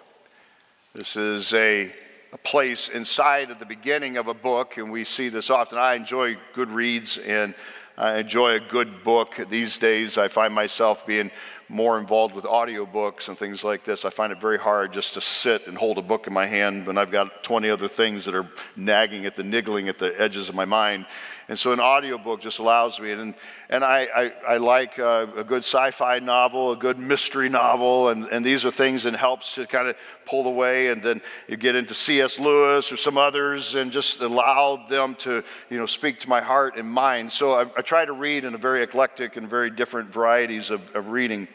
This 0.93 1.15
is 1.15 1.55
a, 1.55 1.91
a 2.31 2.37
place 2.37 2.89
inside 2.89 3.49
of 3.49 3.57
the 3.57 3.65
beginning 3.65 4.17
of 4.17 4.27
a 4.27 4.33
book, 4.35 4.77
and 4.77 4.91
we 4.91 5.03
see 5.03 5.27
this 5.27 5.49
often. 5.49 5.79
I 5.79 5.95
enjoy 5.95 6.37
good 6.53 6.69
reads 6.69 7.17
and 7.17 7.55
I 7.99 8.19
enjoy 8.19 8.53
a 8.53 8.61
good 8.61 9.03
book. 9.03 9.37
These 9.49 9.77
days, 9.77 10.17
I 10.17 10.29
find 10.29 10.53
myself 10.53 11.05
being 11.05 11.31
more 11.67 11.99
involved 11.99 12.33
with 12.33 12.45
audiobooks 12.45 13.27
and 13.27 13.37
things 13.37 13.61
like 13.61 13.83
this. 13.83 14.05
I 14.05 14.09
find 14.09 14.31
it 14.31 14.39
very 14.39 14.57
hard 14.57 14.93
just 14.93 15.15
to 15.15 15.21
sit 15.21 15.67
and 15.67 15.77
hold 15.77 15.97
a 15.97 16.01
book 16.01 16.25
in 16.25 16.31
my 16.31 16.47
hand 16.47 16.87
when 16.87 16.97
I've 16.97 17.11
got 17.11 17.43
20 17.43 17.69
other 17.69 17.89
things 17.89 18.23
that 18.23 18.33
are 18.33 18.47
nagging 18.77 19.25
at 19.25 19.35
the 19.35 19.43
niggling 19.43 19.89
at 19.89 19.99
the 19.99 20.19
edges 20.19 20.47
of 20.47 20.55
my 20.55 20.63
mind. 20.63 21.07
And 21.49 21.57
so 21.57 21.71
an 21.71 21.79
audiobook 21.79 22.41
just 22.41 22.59
allows 22.59 22.99
me. 22.99 23.11
And, 23.11 23.33
and 23.71 23.83
I, 23.83 24.07
I, 24.15 24.53
I 24.53 24.57
like 24.57 24.99
uh, 24.99 25.25
a 25.35 25.43
good 25.43 25.63
sci 25.63 25.89
fi 25.89 26.19
novel, 26.19 26.71
a 26.71 26.75
good 26.75 26.99
mystery 26.99 27.49
novel, 27.49 28.09
and, 28.09 28.25
and 28.25 28.45
these 28.45 28.65
are 28.65 28.71
things 28.71 29.01
that 29.03 29.15
helps 29.15 29.55
to 29.55 29.65
kind 29.65 29.87
of 29.87 29.95
pull 30.27 30.45
away. 30.45 30.89
And 30.89 31.01
then 31.01 31.23
you 31.47 31.57
get 31.57 31.75
into 31.75 31.95
C.S. 31.95 32.37
Lewis 32.37 32.91
or 32.91 32.97
some 32.97 33.17
others 33.17 33.73
and 33.73 33.91
just 33.91 34.21
allow 34.21 34.85
them 34.87 35.15
to 35.15 35.43
you 35.71 35.77
know, 35.79 35.87
speak 35.87 36.19
to 36.19 36.29
my 36.29 36.39
heart 36.39 36.77
and 36.77 36.87
mind. 36.87 37.31
So 37.31 37.53
I, 37.53 37.61
I 37.75 37.81
try 37.81 38.05
to 38.05 38.13
read 38.13 38.45
in 38.45 38.53
a 38.53 38.59
very 38.59 38.83
eclectic 38.83 39.35
and 39.35 39.49
very 39.49 39.71
different 39.71 40.13
varieties 40.13 40.69
of, 40.69 40.95
of 40.95 41.09
reading. 41.09 41.47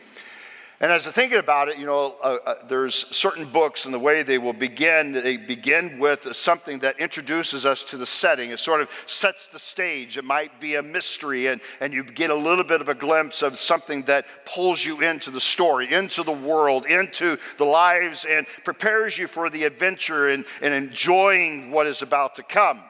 And 0.81 0.91
as 0.91 1.07
I'm 1.07 1.13
thinking 1.13 1.39
about 1.39 1.69
it, 1.69 1.79
you 1.79 1.87
know, 1.87 2.17
uh, 2.21 2.39
uh, 2.45 2.55
there's 2.67 3.07
certain 3.15 3.45
books 3.45 3.85
and 3.85 3.95
the 3.95 3.99
way 3.99 4.25
they 4.25 4.39
will 4.39 4.53
begin, 4.53 5.13
they 5.13 5.37
begin 5.37 6.01
with 6.01 6.35
something 6.35 6.81
that 6.81 6.99
introduces 6.99 7.65
us 7.65 7.85
to 7.85 7.97
the 7.97 8.07
setting. 8.07 8.51
It 8.51 8.59
sort 8.59 8.81
of 8.81 8.89
sets 9.07 9.47
the 9.47 9.61
stage. 9.61 10.17
It 10.17 10.25
might 10.25 10.61
be 10.61 10.75
a 10.75 10.83
mystery, 10.83 11.47
and, 11.47 11.61
and 11.81 11.93
you 11.93 12.03
get 12.03 12.31
a 12.31 12.35
little 12.35 12.65
bit 12.65 12.81
of 12.81 12.89
a 12.89 12.95
glimpse 12.95 13.41
of 13.41 13.57
something 13.57 14.03
that 14.03 14.27
pulls 14.47 14.85
you 14.85 15.01
into 15.01 15.31
the 15.31 15.41
story, 15.41 15.93
into 15.93 16.25
the 16.25 16.33
world, 16.33 16.87
into 16.87 17.39
the 17.57 17.65
lives, 17.65 18.27
and 18.29 18.45
prepares 18.65 19.17
you 19.17 19.29
for 19.29 19.49
the 19.51 19.63
adventure 19.65 20.31
and, 20.31 20.45
and 20.61 20.75
enjoying 20.75 21.71
what 21.71 21.87
is 21.87 22.03
about 22.03 22.35
to 22.35 22.43
come. 22.43 22.83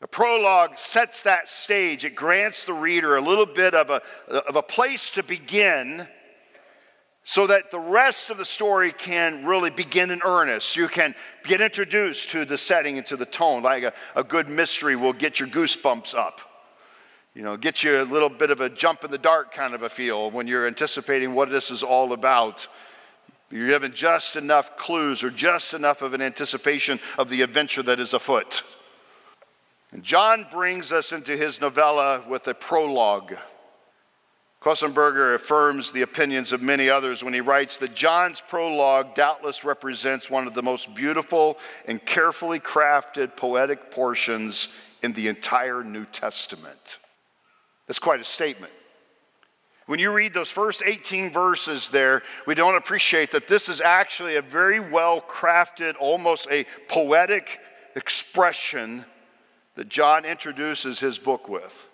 A 0.00 0.06
prologue 0.06 0.78
sets 0.78 1.24
that 1.24 1.48
stage. 1.48 2.04
It 2.04 2.14
grants 2.14 2.66
the 2.66 2.72
reader 2.72 3.16
a 3.16 3.20
little 3.20 3.46
bit 3.46 3.74
of 3.74 3.90
a, 3.90 4.00
of 4.28 4.54
a 4.54 4.62
place 4.62 5.10
to 5.10 5.24
begin 5.24 6.06
so 7.24 7.46
that 7.46 7.70
the 7.70 7.78
rest 7.78 8.30
of 8.30 8.38
the 8.38 8.44
story 8.44 8.92
can 8.92 9.44
really 9.44 9.70
begin 9.70 10.10
in 10.10 10.20
earnest. 10.24 10.76
You 10.76 10.88
can 10.88 11.14
get 11.44 11.60
introduced 11.60 12.30
to 12.30 12.44
the 12.44 12.58
setting 12.58 12.98
and 12.98 13.06
to 13.06 13.16
the 13.16 13.26
tone. 13.26 13.62
Like 13.62 13.84
a, 13.84 13.92
a 14.16 14.24
good 14.24 14.48
mystery 14.48 14.96
will 14.96 15.12
get 15.12 15.38
your 15.38 15.48
goosebumps 15.48 16.14
up. 16.14 16.40
You 17.34 17.42
know, 17.42 17.56
get 17.56 17.82
you 17.82 18.02
a 18.02 18.04
little 18.04 18.28
bit 18.28 18.50
of 18.50 18.60
a 18.60 18.68
jump 18.68 19.04
in 19.04 19.10
the 19.10 19.18
dark 19.18 19.54
kind 19.54 19.74
of 19.74 19.82
a 19.82 19.88
feel 19.88 20.30
when 20.30 20.46
you're 20.46 20.66
anticipating 20.66 21.32
what 21.32 21.48
this 21.48 21.70
is 21.70 21.82
all 21.82 22.12
about. 22.12 22.66
You're 23.50 23.68
given 23.68 23.92
just 23.92 24.36
enough 24.36 24.76
clues 24.76 25.22
or 25.22 25.30
just 25.30 25.74
enough 25.74 26.02
of 26.02 26.14
an 26.14 26.22
anticipation 26.22 26.98
of 27.18 27.28
the 27.28 27.42
adventure 27.42 27.82
that 27.84 28.00
is 28.00 28.14
afoot. 28.14 28.62
And 29.92 30.02
John 30.02 30.46
brings 30.50 30.90
us 30.90 31.12
into 31.12 31.36
his 31.36 31.60
novella 31.60 32.24
with 32.28 32.48
a 32.48 32.54
prologue. 32.54 33.34
Köstenberger 34.62 35.34
affirms 35.34 35.90
the 35.90 36.02
opinions 36.02 36.52
of 36.52 36.62
many 36.62 36.88
others 36.88 37.24
when 37.24 37.34
he 37.34 37.40
writes 37.40 37.78
that 37.78 37.96
John's 37.96 38.40
prologue 38.40 39.16
doubtless 39.16 39.64
represents 39.64 40.30
one 40.30 40.46
of 40.46 40.54
the 40.54 40.62
most 40.62 40.94
beautiful 40.94 41.58
and 41.88 42.04
carefully 42.04 42.60
crafted 42.60 43.36
poetic 43.36 43.90
portions 43.90 44.68
in 45.02 45.12
the 45.14 45.26
entire 45.26 45.82
New 45.82 46.04
Testament. 46.04 46.98
That's 47.88 47.98
quite 47.98 48.20
a 48.20 48.24
statement. 48.24 48.72
When 49.86 49.98
you 49.98 50.12
read 50.12 50.32
those 50.32 50.48
first 50.48 50.80
18 50.86 51.32
verses 51.32 51.90
there, 51.90 52.22
we 52.46 52.54
don't 52.54 52.76
appreciate 52.76 53.32
that 53.32 53.48
this 53.48 53.68
is 53.68 53.80
actually 53.80 54.36
a 54.36 54.42
very 54.42 54.78
well 54.78 55.20
crafted, 55.20 55.94
almost 55.98 56.46
a 56.52 56.66
poetic 56.86 57.58
expression 57.96 59.04
that 59.74 59.88
John 59.88 60.24
introduces 60.24 61.00
his 61.00 61.18
book 61.18 61.48
with. 61.48 61.88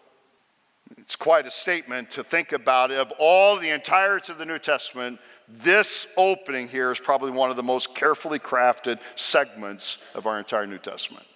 It's 0.97 1.17
quite 1.17 1.47
a 1.47 1.51
statement 1.51 2.11
to 2.13 2.25
think 2.25 2.53
about. 2.53 2.91
Of 2.91 3.13
all 3.19 3.57
the 3.57 3.71
entirety 3.71 4.33
of 4.33 4.39
the 4.39 4.47
New 4.47 4.59
Testament, 4.59 5.19
this 5.49 6.07
opening 6.17 6.69
here 6.69 6.91
is 6.91 6.99
probably 6.99 7.31
one 7.31 7.51
of 7.51 7.57
the 7.57 7.63
most 7.63 7.95
carefully 7.95 8.39
crafted 8.39 9.01
segments 9.17 9.99
of 10.15 10.27
our 10.27 10.39
entire 10.39 10.67
New 10.67 10.79
Testament. 10.79 11.27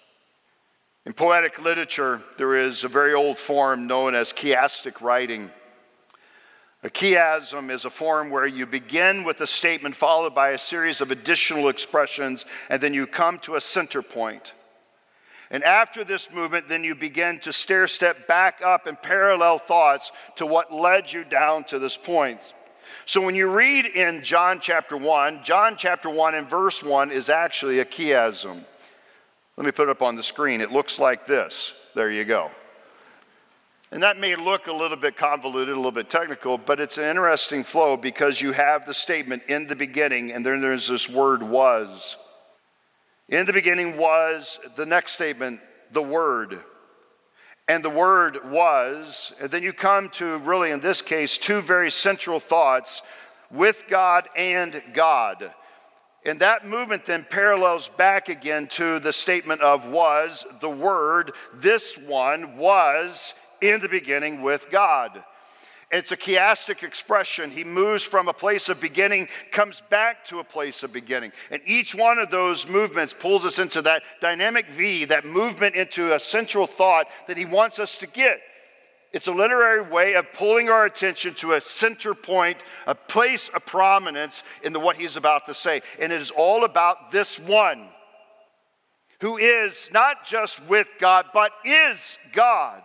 In 1.05 1.13
poetic 1.13 1.59
literature, 1.59 2.21
there 2.37 2.55
is 2.55 2.83
a 2.83 2.87
very 2.87 3.13
old 3.13 3.37
form 3.37 3.87
known 3.87 4.15
as 4.15 4.31
chiastic 4.31 5.01
writing. 5.01 5.51
A 6.83 6.89
chiasm 6.89 7.71
is 7.71 7.85
a 7.85 7.89
form 7.89 8.29
where 8.29 8.45
you 8.45 8.65
begin 8.65 9.23
with 9.23 9.41
a 9.41 9.47
statement 9.47 9.95
followed 9.95 10.35
by 10.35 10.49
a 10.49 10.57
series 10.57 11.01
of 11.01 11.11
additional 11.11 11.69
expressions, 11.69 12.45
and 12.69 12.81
then 12.81 12.93
you 12.93 13.07
come 13.07 13.39
to 13.39 13.55
a 13.55 13.61
center 13.61 14.01
point. 14.01 14.53
And 15.53 15.63
after 15.63 16.03
this 16.03 16.31
movement, 16.31 16.67
then 16.67 16.83
you 16.83 16.95
begin 16.95 17.39
to 17.41 17.53
stair 17.53 17.87
step 17.87 18.27
back 18.27 18.61
up 18.65 18.87
in 18.87 18.95
parallel 18.95 19.59
thoughts 19.59 20.11
to 20.37 20.47
what 20.47 20.73
led 20.73 21.13
you 21.13 21.23
down 21.23 21.63
to 21.65 21.77
this 21.77 21.95
point. 21.95 22.39
So 23.05 23.21
when 23.21 23.35
you 23.35 23.47
read 23.47 23.85
in 23.85 24.23
John 24.23 24.59
chapter 24.59 24.97
1, 24.97 25.43
John 25.43 25.75
chapter 25.77 26.09
1 26.09 26.33
and 26.33 26.49
verse 26.49 26.81
1 26.81 27.11
is 27.11 27.29
actually 27.29 27.79
a 27.79 27.85
chiasm. 27.85 28.63
Let 29.55 29.65
me 29.65 29.71
put 29.71 29.89
it 29.89 29.91
up 29.91 30.01
on 30.01 30.15
the 30.15 30.23
screen. 30.23 30.59
It 30.59 30.71
looks 30.71 30.97
like 30.97 31.27
this. 31.27 31.73
There 31.93 32.09
you 32.09 32.25
go. 32.25 32.49
And 33.91 34.01
that 34.01 34.17
may 34.17 34.35
look 34.35 34.65
a 34.65 34.73
little 34.73 34.97
bit 34.97 35.15
convoluted, 35.15 35.75
a 35.75 35.77
little 35.77 35.91
bit 35.91 36.09
technical, 36.09 36.57
but 36.57 36.79
it's 36.79 36.97
an 36.97 37.03
interesting 37.03 37.63
flow 37.63 37.95
because 37.95 38.41
you 38.41 38.53
have 38.53 38.87
the 38.87 38.93
statement 38.95 39.43
in 39.47 39.67
the 39.67 39.75
beginning, 39.75 40.31
and 40.31 40.43
then 40.43 40.61
there's 40.61 40.87
this 40.87 41.07
word 41.07 41.43
was. 41.43 42.15
In 43.29 43.45
the 43.45 43.53
beginning 43.53 43.97
was 43.97 44.59
the 44.75 44.85
next 44.85 45.13
statement, 45.13 45.61
the 45.91 46.01
Word. 46.01 46.59
And 47.67 47.83
the 47.83 47.89
Word 47.89 48.51
was, 48.51 49.31
and 49.39 49.49
then 49.49 49.63
you 49.63 49.71
come 49.71 50.09
to 50.11 50.37
really, 50.39 50.71
in 50.71 50.81
this 50.81 51.01
case, 51.01 51.37
two 51.37 51.61
very 51.61 51.89
central 51.89 52.39
thoughts 52.39 53.01
with 53.49 53.85
God 53.87 54.27
and 54.35 54.83
God. 54.93 55.53
And 56.25 56.39
that 56.39 56.65
movement 56.65 57.05
then 57.05 57.25
parallels 57.29 57.89
back 57.89 58.29
again 58.29 58.67
to 58.71 58.99
the 58.99 59.13
statement 59.13 59.61
of 59.61 59.85
was, 59.85 60.45
the 60.59 60.69
Word, 60.69 61.31
this 61.53 61.97
one 61.97 62.57
was 62.57 63.33
in 63.61 63.79
the 63.81 63.89
beginning 63.89 64.41
with 64.41 64.69
God. 64.69 65.23
It's 65.93 66.11
a 66.11 66.17
chiastic 66.17 66.81
expression. 66.81 67.51
He 67.51 67.63
moves 67.63 68.01
from 68.01 68.27
a 68.27 68.33
place 68.33 68.67
of 68.67 68.81
beginning, 68.81 69.27
comes 69.51 69.83
back 69.91 70.25
to 70.25 70.39
a 70.39 70.43
place 70.43 70.81
of 70.81 70.91
beginning. 70.91 71.31
And 71.51 71.61
each 71.67 71.93
one 71.93 72.17
of 72.17 72.31
those 72.31 72.67
movements 72.67 73.13
pulls 73.17 73.45
us 73.45 73.59
into 73.59 73.83
that 73.83 74.01
dynamic 74.19 74.69
V, 74.71 75.05
that 75.05 75.23
movement 75.23 75.75
into 75.75 76.15
a 76.15 76.19
central 76.19 76.65
thought 76.65 77.07
that 77.27 77.37
he 77.37 77.45
wants 77.45 77.77
us 77.77 77.99
to 77.99 78.07
get. 78.07 78.41
It's 79.13 79.27
a 79.27 79.31
literary 79.31 79.87
way 79.87 80.15
of 80.15 80.33
pulling 80.33 80.67
our 80.69 80.85
attention 80.85 81.35
to 81.35 81.53
a 81.53 81.61
center 81.61 82.15
point, 82.15 82.57
a 82.87 82.95
place 82.95 83.49
of 83.49 83.63
prominence 83.63 84.41
in 84.63 84.73
the, 84.73 84.79
what 84.79 84.97
he's 84.97 85.15
about 85.15 85.45
to 85.45 85.53
say. 85.53 85.83
And 85.99 86.11
it 86.11 86.19
is 86.19 86.31
all 86.31 86.63
about 86.63 87.11
this 87.11 87.37
one 87.37 87.87
who 89.21 89.37
is 89.37 89.91
not 89.93 90.25
just 90.25 90.59
with 90.63 90.87
God, 90.99 91.27
but 91.35 91.51
is 91.63 92.17
God. 92.33 92.81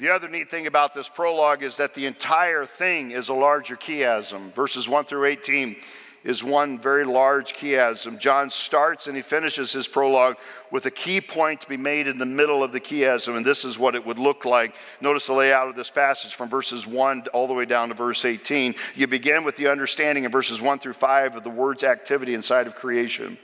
The 0.00 0.08
other 0.08 0.28
neat 0.28 0.50
thing 0.50 0.66
about 0.66 0.94
this 0.94 1.10
prologue 1.10 1.62
is 1.62 1.76
that 1.76 1.92
the 1.92 2.06
entire 2.06 2.64
thing 2.64 3.10
is 3.10 3.28
a 3.28 3.34
larger 3.34 3.76
chiasm. 3.76 4.50
Verses 4.54 4.88
1 4.88 5.04
through 5.04 5.26
18 5.26 5.76
is 6.24 6.42
one 6.42 6.78
very 6.78 7.04
large 7.04 7.52
chiasm. 7.52 8.18
John 8.18 8.48
starts 8.48 9.08
and 9.08 9.14
he 9.14 9.20
finishes 9.20 9.72
his 9.72 9.86
prologue 9.86 10.36
with 10.70 10.86
a 10.86 10.90
key 10.90 11.20
point 11.20 11.60
to 11.60 11.68
be 11.68 11.76
made 11.76 12.06
in 12.06 12.16
the 12.16 12.24
middle 12.24 12.62
of 12.62 12.72
the 12.72 12.80
chiasm, 12.80 13.36
and 13.36 13.44
this 13.44 13.62
is 13.62 13.78
what 13.78 13.94
it 13.94 14.06
would 14.06 14.18
look 14.18 14.46
like. 14.46 14.74
Notice 15.02 15.26
the 15.26 15.34
layout 15.34 15.68
of 15.68 15.76
this 15.76 15.90
passage 15.90 16.34
from 16.34 16.48
verses 16.48 16.86
1 16.86 17.26
all 17.34 17.46
the 17.46 17.52
way 17.52 17.66
down 17.66 17.88
to 17.88 17.94
verse 17.94 18.24
18. 18.24 18.76
You 18.94 19.06
begin 19.06 19.44
with 19.44 19.56
the 19.56 19.68
understanding 19.68 20.24
in 20.24 20.30
verses 20.30 20.62
1 20.62 20.78
through 20.78 20.94
5 20.94 21.36
of 21.36 21.44
the 21.44 21.50
word's 21.50 21.84
activity 21.84 22.32
inside 22.32 22.66
of 22.66 22.74
creation. 22.74 23.36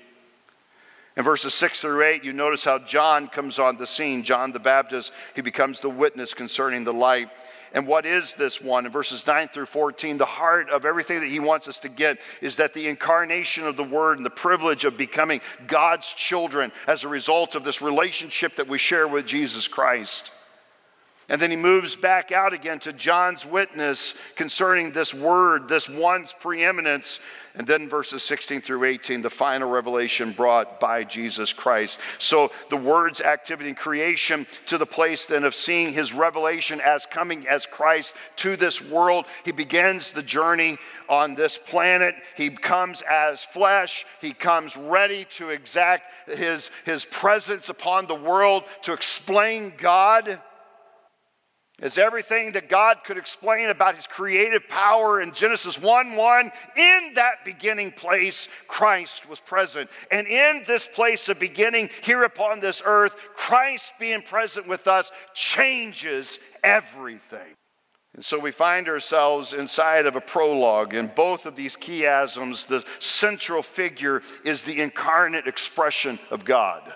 In 1.16 1.24
verses 1.24 1.54
6 1.54 1.80
through 1.80 2.02
8, 2.02 2.24
you 2.24 2.34
notice 2.34 2.64
how 2.64 2.78
John 2.78 3.28
comes 3.28 3.58
on 3.58 3.78
the 3.78 3.86
scene. 3.86 4.22
John 4.22 4.52
the 4.52 4.58
Baptist, 4.58 5.12
he 5.34 5.40
becomes 5.40 5.80
the 5.80 5.88
witness 5.88 6.34
concerning 6.34 6.84
the 6.84 6.92
light. 6.92 7.30
And 7.72 7.86
what 7.86 8.04
is 8.04 8.34
this 8.34 8.60
one? 8.60 8.86
In 8.86 8.92
verses 8.92 9.26
9 9.26 9.48
through 9.48 9.66
14, 9.66 10.18
the 10.18 10.26
heart 10.26 10.68
of 10.70 10.84
everything 10.84 11.20
that 11.20 11.30
he 11.30 11.40
wants 11.40 11.68
us 11.68 11.80
to 11.80 11.88
get 11.88 12.18
is 12.42 12.56
that 12.56 12.74
the 12.74 12.86
incarnation 12.86 13.66
of 13.66 13.76
the 13.76 13.84
Word 13.84 14.18
and 14.18 14.26
the 14.26 14.30
privilege 14.30 14.84
of 14.84 14.96
becoming 14.98 15.40
God's 15.66 16.12
children 16.12 16.70
as 16.86 17.02
a 17.02 17.08
result 17.08 17.54
of 17.54 17.64
this 17.64 17.80
relationship 17.80 18.56
that 18.56 18.68
we 18.68 18.78
share 18.78 19.08
with 19.08 19.26
Jesus 19.26 19.68
Christ. 19.68 20.32
And 21.28 21.42
then 21.42 21.50
he 21.50 21.56
moves 21.56 21.96
back 21.96 22.30
out 22.30 22.52
again 22.52 22.78
to 22.80 22.92
John's 22.92 23.44
witness 23.44 24.14
concerning 24.36 24.92
this 24.92 25.12
word, 25.12 25.68
this 25.68 25.88
one's 25.88 26.32
preeminence. 26.32 27.18
And 27.56 27.66
then 27.66 27.88
verses 27.88 28.22
16 28.22 28.60
through 28.60 28.84
18, 28.84 29.22
the 29.22 29.30
final 29.30 29.68
revelation 29.68 30.32
brought 30.32 30.78
by 30.78 31.04
Jesus 31.04 31.52
Christ. 31.52 31.98
So 32.18 32.52
the 32.68 32.76
word's 32.76 33.22
activity 33.22 33.70
in 33.70 33.74
creation 33.74 34.46
to 34.66 34.78
the 34.78 34.86
place 34.86 35.24
then 35.26 35.42
of 35.42 35.54
seeing 35.54 35.92
his 35.92 36.12
revelation 36.12 36.80
as 36.82 37.06
coming 37.06 37.48
as 37.48 37.64
Christ 37.66 38.14
to 38.36 38.56
this 38.56 38.80
world. 38.82 39.24
He 39.44 39.52
begins 39.52 40.12
the 40.12 40.22
journey 40.22 40.76
on 41.08 41.34
this 41.34 41.58
planet. 41.58 42.14
He 42.36 42.50
comes 42.50 43.02
as 43.10 43.42
flesh. 43.42 44.04
He 44.20 44.32
comes 44.32 44.76
ready 44.76 45.24
to 45.36 45.48
exact 45.48 46.04
his, 46.28 46.70
his 46.84 47.06
presence 47.06 47.68
upon 47.70 48.06
the 48.06 48.14
world 48.14 48.64
to 48.82 48.92
explain 48.92 49.72
God 49.78 50.40
As 51.78 51.98
everything 51.98 52.52
that 52.52 52.70
God 52.70 52.98
could 53.04 53.18
explain 53.18 53.68
about 53.68 53.96
his 53.96 54.06
creative 54.06 54.66
power 54.66 55.20
in 55.20 55.32
Genesis 55.32 55.78
1 55.78 56.16
1, 56.16 56.50
in 56.76 57.10
that 57.14 57.44
beginning 57.44 57.92
place, 57.92 58.48
Christ 58.66 59.28
was 59.28 59.40
present. 59.40 59.90
And 60.10 60.26
in 60.26 60.62
this 60.66 60.88
place 60.88 61.28
of 61.28 61.38
beginning 61.38 61.90
here 62.02 62.24
upon 62.24 62.60
this 62.60 62.80
earth, 62.84 63.14
Christ 63.34 63.92
being 64.00 64.22
present 64.22 64.66
with 64.66 64.86
us 64.86 65.10
changes 65.34 66.38
everything. 66.64 67.54
And 68.14 68.24
so 68.24 68.38
we 68.38 68.52
find 68.52 68.88
ourselves 68.88 69.52
inside 69.52 70.06
of 70.06 70.16
a 70.16 70.22
prologue. 70.22 70.94
In 70.94 71.08
both 71.08 71.44
of 71.44 71.56
these 71.56 71.76
chiasms, 71.76 72.66
the 72.66 72.82
central 72.98 73.62
figure 73.62 74.22
is 74.42 74.62
the 74.62 74.80
incarnate 74.80 75.46
expression 75.46 76.18
of 76.30 76.46
God, 76.46 76.90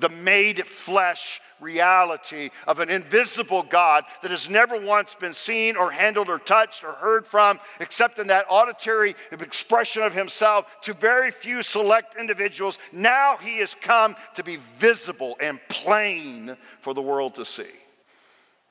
the 0.00 0.08
made 0.08 0.66
flesh 0.66 1.40
reality 1.60 2.50
of 2.66 2.80
an 2.80 2.90
invisible 2.90 3.62
God 3.62 4.04
that 4.22 4.30
has 4.30 4.48
never 4.48 4.80
once 4.80 5.14
been 5.14 5.34
seen 5.34 5.76
or 5.76 5.90
handled 5.90 6.28
or 6.28 6.38
touched 6.38 6.82
or 6.84 6.92
heard 6.92 7.26
from, 7.26 7.60
except 7.80 8.18
in 8.18 8.28
that 8.28 8.46
auditory 8.48 9.14
expression 9.30 10.02
of 10.02 10.14
Himself 10.14 10.66
to 10.82 10.94
very 10.94 11.30
few 11.30 11.62
select 11.62 12.16
individuals. 12.16 12.78
Now 12.92 13.36
He 13.36 13.58
has 13.58 13.74
come 13.74 14.16
to 14.34 14.42
be 14.42 14.58
visible 14.78 15.36
and 15.40 15.60
plain 15.68 16.56
for 16.80 16.94
the 16.94 17.02
world 17.02 17.34
to 17.36 17.44
see. 17.44 17.70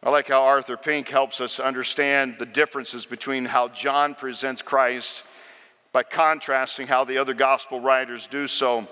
I 0.01 0.09
like 0.09 0.29
how 0.29 0.43
Arthur 0.43 0.77
Pink 0.77 1.09
helps 1.09 1.41
us 1.41 1.59
understand 1.59 2.37
the 2.39 2.45
differences 2.45 3.05
between 3.05 3.43
how 3.43 3.67
John 3.67 4.15
presents 4.15 4.61
Christ 4.61 5.23
by 5.91 6.03
contrasting 6.03 6.87
how 6.87 7.03
the 7.03 7.17
other 7.17 7.33
gospel 7.33 7.81
writers 7.81 8.27
do 8.27 8.47
so. 8.47 8.87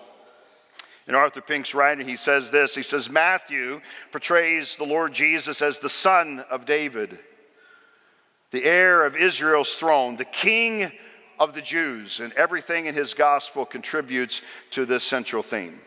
In 1.07 1.15
Arthur 1.15 1.41
Pink's 1.41 1.73
writing, 1.73 2.07
he 2.07 2.17
says 2.17 2.49
this 2.49 2.75
He 2.75 2.83
says, 2.83 3.09
Matthew 3.09 3.81
portrays 4.11 4.75
the 4.75 4.83
Lord 4.83 5.13
Jesus 5.13 5.61
as 5.61 5.79
the 5.79 5.89
son 5.89 6.43
of 6.49 6.65
David, 6.65 7.17
the 8.51 8.65
heir 8.65 9.05
of 9.05 9.15
Israel's 9.15 9.75
throne, 9.75 10.17
the 10.17 10.25
king 10.25 10.91
of 11.39 11.53
the 11.53 11.61
Jews, 11.61 12.19
and 12.19 12.33
everything 12.33 12.87
in 12.87 12.95
his 12.95 13.13
gospel 13.13 13.65
contributes 13.65 14.41
to 14.71 14.85
this 14.85 15.03
central 15.03 15.43
theme. 15.43 15.81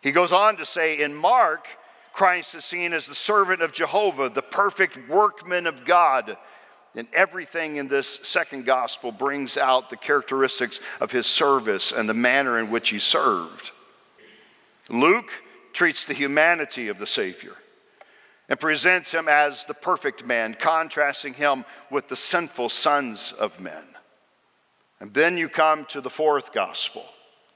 He 0.00 0.10
goes 0.10 0.32
on 0.32 0.56
to 0.56 0.66
say, 0.66 1.00
in 1.00 1.14
Mark, 1.14 1.68
Christ 2.12 2.54
is 2.54 2.64
seen 2.64 2.92
as 2.92 3.06
the 3.06 3.14
servant 3.14 3.62
of 3.62 3.72
Jehovah, 3.72 4.28
the 4.28 4.42
perfect 4.42 5.08
workman 5.08 5.66
of 5.66 5.84
God. 5.84 6.36
And 6.94 7.08
everything 7.14 7.76
in 7.76 7.88
this 7.88 8.18
second 8.22 8.66
gospel 8.66 9.12
brings 9.12 9.56
out 9.56 9.88
the 9.88 9.96
characteristics 9.96 10.80
of 11.00 11.10
his 11.10 11.26
service 11.26 11.92
and 11.92 12.08
the 12.08 12.14
manner 12.14 12.58
in 12.58 12.70
which 12.70 12.90
he 12.90 12.98
served. 12.98 13.70
Luke 14.92 15.32
treats 15.72 16.04
the 16.04 16.14
humanity 16.14 16.88
of 16.88 16.98
the 16.98 17.06
Savior 17.06 17.54
and 18.48 18.60
presents 18.60 19.10
him 19.10 19.28
as 19.28 19.64
the 19.64 19.74
perfect 19.74 20.24
man, 20.24 20.54
contrasting 20.54 21.34
him 21.34 21.64
with 21.90 22.08
the 22.08 22.16
sinful 22.16 22.68
sons 22.68 23.32
of 23.38 23.58
men. 23.58 23.82
And 25.00 25.12
then 25.14 25.36
you 25.36 25.48
come 25.48 25.86
to 25.86 26.00
the 26.00 26.10
fourth 26.10 26.52
gospel 26.52 27.04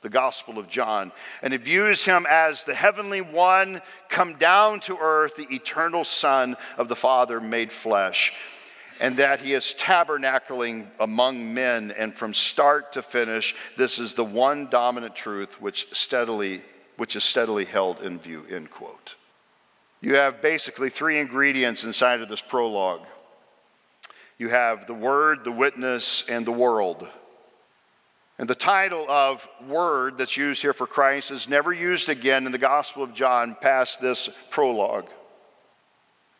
the 0.03 0.11
Gospel 0.11 0.61
of 0.61 0.69
John, 0.69 1.11
and 1.43 1.53
it 1.53 1.63
views 1.63 2.05
him 2.05 2.27
as 2.31 2.63
the 2.63 2.75
heavenly 2.75 3.23
one 3.23 3.81
come 4.09 4.35
down 4.35 4.79
to 4.81 4.97
earth, 5.01 5.35
the 5.35 5.53
eternal 5.53 6.05
Son 6.05 6.57
of 6.77 6.87
the 6.87 6.95
Father 6.95 7.41
made 7.41 7.73
flesh, 7.73 8.33
and 9.01 9.17
that 9.17 9.41
he 9.41 9.53
is 9.53 9.75
tabernacling 9.77 10.87
among 11.01 11.53
men. 11.53 11.91
And 11.91 12.15
from 12.15 12.35
start 12.35 12.93
to 12.93 13.03
finish, 13.03 13.57
this 13.77 13.99
is 13.99 14.15
the 14.15 14.25
one 14.25 14.69
dominant 14.69 15.17
truth 15.17 15.61
which 15.61 15.89
steadily, 15.93 16.63
which 16.97 17.17
is 17.17 17.25
steadily 17.25 17.65
held 17.65 18.01
in 18.01 18.19
view. 18.19 18.45
End 18.51 18.71
quote. 18.71 19.15
You 20.01 20.15
have 20.15 20.43
basically 20.43 20.91
three 20.91 21.19
ingredients 21.19 21.85
inside 21.85 22.21
of 22.21 22.29
this 22.29 22.41
prologue. 22.41 23.07
You 24.39 24.49
have 24.49 24.87
the 24.87 24.95
Word, 24.95 25.45
the 25.45 25.53
witness, 25.53 26.25
and 26.29 26.47
the 26.47 26.53
world. 26.53 27.09
And 28.39 28.49
the 28.49 28.55
title 28.55 29.07
of 29.09 29.49
word 29.67 30.19
that's 30.19 30.37
used 30.37 30.61
here 30.61 30.75
for 30.75 30.87
Christ 30.87 31.31
is 31.31 31.49
never 31.49 31.73
used 31.73 32.11
again 32.11 32.45
in 32.45 32.53
the 32.53 32.59
Gospel 32.59 33.03
of 33.03 33.15
John 33.15 33.57
past 33.63 34.01
this 34.03 34.29
prologue. 34.51 35.07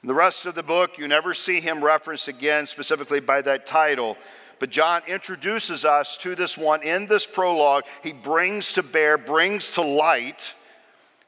In 0.03 0.09
the 0.09 0.15
rest 0.15 0.45
of 0.45 0.55
the 0.55 0.63
book, 0.63 0.99
you 0.99 1.09
never 1.09 1.33
see 1.33 1.59
him 1.59 1.83
referenced 1.83 2.29
again 2.29 2.67
specifically 2.67 3.21
by 3.21 3.41
that 3.43 3.65
title. 3.65 4.19
But 4.59 4.71
John 4.71 5.03
introduces 5.07 5.85
us 5.85 6.17
to 6.19 6.35
this 6.35 6.57
one 6.57 6.83
in 6.83 7.07
this 7.07 7.27
prologue. 7.27 7.85
He 8.03 8.13
brings 8.13 8.73
to 8.75 8.83
bear, 8.83 9.19
brings 9.19 9.73
to 9.73 9.83
light 9.83 10.55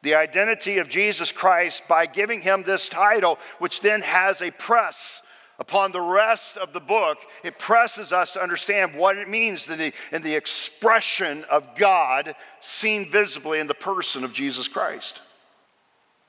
the 0.02 0.14
identity 0.14 0.78
of 0.78 0.88
Jesus 0.88 1.32
Christ 1.32 1.82
by 1.88 2.06
giving 2.06 2.40
him 2.40 2.62
this 2.62 2.88
title, 2.88 3.38
which 3.58 3.80
then 3.80 4.00
has 4.02 4.40
a 4.40 4.50
press 4.50 5.22
upon 5.58 5.90
the 5.90 6.00
rest 6.00 6.56
of 6.56 6.72
the 6.72 6.80
book, 6.80 7.18
it 7.42 7.58
presses 7.58 8.12
us 8.12 8.34
to 8.34 8.42
understand 8.42 8.94
what 8.94 9.18
it 9.18 9.28
means 9.28 9.68
in 9.68 9.78
the, 9.78 9.92
in 10.12 10.22
the 10.22 10.34
expression 10.34 11.44
of 11.50 11.74
God 11.74 12.34
seen 12.60 13.10
visibly 13.10 13.58
in 13.58 13.66
the 13.66 13.74
person 13.74 14.24
of 14.24 14.32
Jesus 14.32 14.68
Christ. 14.68 15.20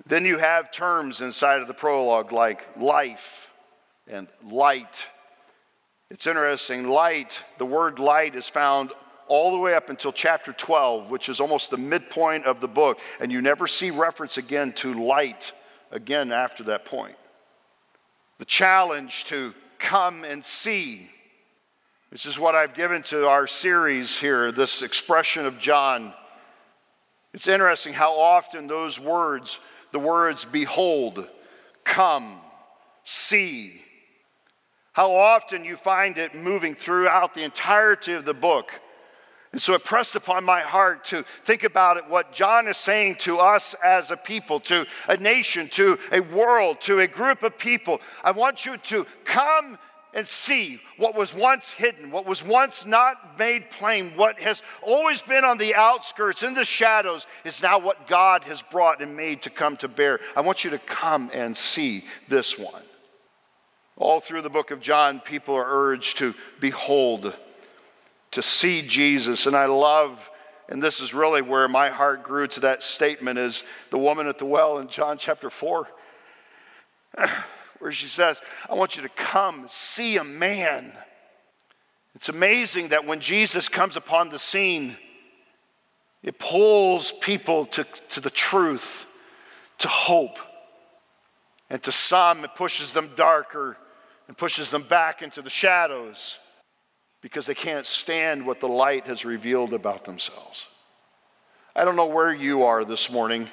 Then 0.06 0.26
you 0.26 0.38
have 0.38 0.72
terms 0.72 1.22
inside 1.22 1.62
of 1.62 1.68
the 1.68 1.74
prologue 1.74 2.32
like 2.32 2.78
life 2.78 3.52
and 4.08 4.28
light. 4.44 5.06
It's 6.10 6.26
interesting, 6.26 6.88
light, 6.88 7.40
the 7.58 7.66
word 7.66 8.00
light 8.00 8.36
is 8.36 8.48
found 8.48 8.92
all 9.28 9.52
the 9.52 9.58
way 9.58 9.76
up 9.76 9.90
until 9.90 10.12
chapter 10.12 10.52
12, 10.54 11.12
which 11.12 11.30
is 11.30 11.40
almost 11.40 11.70
the 11.70 11.78
midpoint 11.78 12.46
of 12.46 12.62
the 12.62 12.68
book, 12.68 13.00
and 13.20 13.32
you 13.32 13.42
never 13.42 13.68
see 13.68 13.92
reference 13.92 14.38
again 14.38 14.74
to 14.74 15.06
light 15.06 15.52
again 15.92 16.32
after 16.32 16.64
that 16.64 16.86
point 16.86 17.16
the 18.40 18.46
challenge 18.46 19.26
to 19.26 19.54
come 19.78 20.24
and 20.24 20.44
see. 20.44 21.10
This 22.10 22.26
is 22.26 22.40
what 22.40 22.56
I've 22.56 22.74
given 22.74 23.04
to 23.04 23.28
our 23.28 23.46
series 23.46 24.18
here, 24.18 24.52
this 24.52 24.82
expression 24.82 25.46
of 25.46 25.60
John. 25.60 26.14
It's 27.34 27.48
interesting 27.48 27.94
how 27.94 28.18
often 28.18 28.66
those 28.66 29.00
words, 29.00 29.60
the 29.92 30.00
words 30.00 30.46
behold, 30.46 31.28
come, 31.84 32.40
see, 33.04 33.84
how 34.94 35.16
often 35.16 35.64
you 35.64 35.76
find 35.76 36.18
it 36.18 36.36
moving 36.36 36.76
throughout 36.76 37.34
the 37.34 37.44
entirety 37.44 38.14
of 38.14 38.26
the 38.26 38.34
book. 38.34 38.72
And 39.52 39.62
so 39.62 39.74
it 39.74 39.84
pressed 39.84 40.16
upon 40.16 40.44
my 40.44 40.62
heart 40.62 41.06
to 41.06 41.24
think 41.44 41.64
about 41.64 41.98
it, 41.98 42.08
what 42.08 42.32
John 42.34 42.68
is 42.68 42.78
saying 42.78 43.16
to 43.20 43.40
us 43.40 43.74
as 43.84 44.12
a 44.12 44.18
people, 44.18 44.60
to 44.62 44.86
a 45.08 45.18
nation, 45.18 45.70
to 45.70 45.98
a 46.12 46.20
world, 46.20 46.82
to 46.82 47.00
a 47.00 47.08
group 47.08 47.42
of 47.42 47.58
people. 47.58 48.00
I 48.24 48.32
want 48.32 48.66
you 48.66 48.78
to 48.78 49.08
come 49.26 49.80
and 50.14 50.28
see 50.28 50.82
what 50.98 51.16
was 51.16 51.34
once 51.34 51.70
hidden, 51.70 52.12
what 52.12 52.26
was 52.26 52.44
once 52.44 52.86
not 52.86 53.38
made 53.38 53.70
plain, 53.72 54.12
what 54.16 54.40
has 54.40 54.62
always 54.82 55.22
been 55.22 55.46
on 55.46 55.58
the 55.58 55.76
outskirts, 55.76 56.44
in 56.44 56.54
the 56.54 56.64
shadows, 56.64 57.28
is 57.44 57.62
now 57.62 57.78
what 57.80 58.08
God 58.08 58.44
has 58.46 58.62
brought 58.62 59.02
and 59.02 59.16
made 59.16 59.44
to 59.44 59.50
come 59.50 59.78
to 59.78 59.88
bear. 59.88 60.20
I 60.36 60.42
want 60.42 60.64
you 60.64 60.72
to 60.72 60.80
come 60.80 61.30
and 61.34 61.56
see 61.56 62.06
this 62.28 62.58
one. 62.58 62.84
All 64.00 64.22
through 64.22 64.44
the 64.44 64.50
book 64.50 64.72
of 64.72 64.80
John, 64.80 65.20
people 65.20 65.56
are 65.56 65.68
urged 65.68 66.20
to 66.20 66.34
behold 66.62 67.36
to 68.32 68.42
see 68.42 68.82
Jesus. 68.82 69.46
And 69.46 69.58
I 69.58 69.66
love, 69.66 70.32
and 70.70 70.82
this 70.82 71.02
is 71.02 71.14
really 71.14 71.42
where 71.42 71.68
my 71.68 71.90
heart 71.90 72.24
grew 72.24 72.48
to 72.48 72.62
that 72.62 72.82
statement, 72.82 73.38
is 73.38 73.62
the 73.90 73.98
woman 73.98 74.28
at 74.28 74.40
the 74.40 74.46
well 74.46 74.78
in 74.80 74.88
John 74.88 75.18
chapter 75.18 75.50
4, 75.50 75.86
where 77.80 77.92
she 77.92 78.08
says, 78.08 78.42
I 78.70 78.76
want 78.76 78.96
you 78.96 79.02
to 79.02 79.10
come 79.10 79.68
see 79.70 80.16
a 80.16 80.24
man. 80.24 80.94
It's 82.16 82.30
amazing 82.30 82.90
that 82.90 83.06
when 83.06 83.20
Jesus 83.20 83.68
comes 83.68 83.98
upon 83.98 84.30
the 84.30 84.40
scene, 84.40 84.96
it 86.24 86.40
pulls 86.40 87.12
people 87.12 87.66
to, 87.66 87.86
to 88.10 88.22
the 88.22 88.30
truth, 88.30 89.06
to 89.80 89.90
hope. 89.90 90.40
And 91.70 91.84
to 91.84 91.92
some, 91.92 92.46
it 92.46 92.56
pushes 92.56 92.94
them 92.94 93.12
darker 93.18 93.76
and 94.30 94.38
pushes 94.38 94.70
them 94.70 94.84
back 94.84 95.24
into 95.24 95.42
the 95.42 95.50
shadows 95.50 96.38
because 97.20 97.48
they 97.48 97.56
can't 97.56 97.88
stand 97.88 98.46
what 98.46 98.60
the 98.60 98.68
light 98.68 99.08
has 99.08 99.26
revealed 99.26 99.74
about 99.74 100.06
themselves. 100.06 100.66
I 101.76 101.84
don't 101.84 101.96
know 101.96 102.06
where 102.06 102.32
you 102.32 102.62
are 102.62 102.86
this 102.86 103.10
morning. 103.10 103.50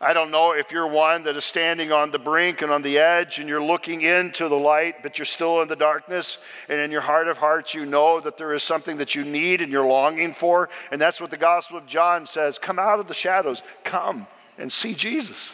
I 0.00 0.14
don't 0.14 0.30
know 0.30 0.52
if 0.52 0.72
you're 0.72 0.86
one 0.86 1.24
that 1.24 1.36
is 1.36 1.44
standing 1.44 1.92
on 1.92 2.10
the 2.10 2.18
brink 2.18 2.62
and 2.62 2.70
on 2.70 2.80
the 2.80 2.96
edge 2.96 3.38
and 3.38 3.46
you're 3.46 3.62
looking 3.62 4.00
into 4.00 4.48
the 4.48 4.56
light, 4.56 5.02
but 5.02 5.18
you're 5.18 5.26
still 5.26 5.60
in 5.60 5.68
the 5.68 5.76
darkness. 5.76 6.38
And 6.70 6.80
in 6.80 6.90
your 6.90 7.02
heart 7.02 7.28
of 7.28 7.36
hearts, 7.36 7.74
you 7.74 7.84
know 7.84 8.20
that 8.20 8.38
there 8.38 8.54
is 8.54 8.62
something 8.62 8.96
that 8.96 9.14
you 9.14 9.24
need 9.24 9.60
and 9.60 9.70
you're 9.70 9.86
longing 9.86 10.32
for. 10.32 10.70
And 10.90 10.98
that's 10.98 11.20
what 11.20 11.30
the 11.30 11.36
Gospel 11.36 11.76
of 11.76 11.86
John 11.86 12.24
says 12.24 12.58
come 12.58 12.78
out 12.78 12.98
of 12.98 13.08
the 13.08 13.14
shadows, 13.14 13.62
come 13.84 14.26
and 14.56 14.72
see 14.72 14.94
Jesus. 14.94 15.52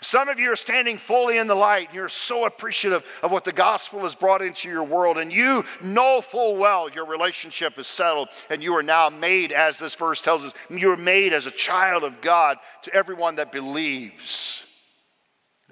Some 0.00 0.28
of 0.28 0.38
you 0.38 0.52
are 0.52 0.56
standing 0.56 0.96
fully 0.96 1.38
in 1.38 1.48
the 1.48 1.56
light. 1.56 1.88
And 1.88 1.96
you're 1.96 2.08
so 2.08 2.44
appreciative 2.44 3.04
of 3.22 3.32
what 3.32 3.44
the 3.44 3.52
gospel 3.52 4.00
has 4.00 4.14
brought 4.14 4.42
into 4.42 4.68
your 4.68 4.84
world, 4.84 5.18
and 5.18 5.32
you 5.32 5.64
know 5.82 6.20
full 6.20 6.56
well 6.56 6.88
your 6.88 7.04
relationship 7.04 7.78
is 7.78 7.88
settled, 7.88 8.28
and 8.48 8.62
you 8.62 8.76
are 8.76 8.82
now 8.82 9.10
made, 9.10 9.50
as 9.50 9.78
this 9.78 9.94
verse 9.94 10.22
tells 10.22 10.44
us, 10.44 10.54
you 10.70 10.92
are 10.92 10.96
made 10.96 11.32
as 11.32 11.46
a 11.46 11.50
child 11.50 12.04
of 12.04 12.20
God 12.20 12.58
to 12.82 12.94
everyone 12.94 13.36
that 13.36 13.50
believes. 13.50 14.62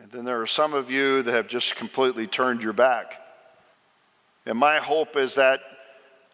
And 0.03 0.11
then 0.11 0.25
there 0.25 0.43
are 0.43 0.47
some 0.47 0.75
of 0.75 0.91
you 0.91 1.23
that 1.23 1.33
have 1.33 1.47
just 1.49 1.77
completely 1.77 2.27
turned 2.27 2.63
your 2.63 2.73
back. 2.73 3.21
And 4.45 4.59
my 4.59 4.79
hope 4.79 5.17
is 5.17 5.37
that 5.37 5.61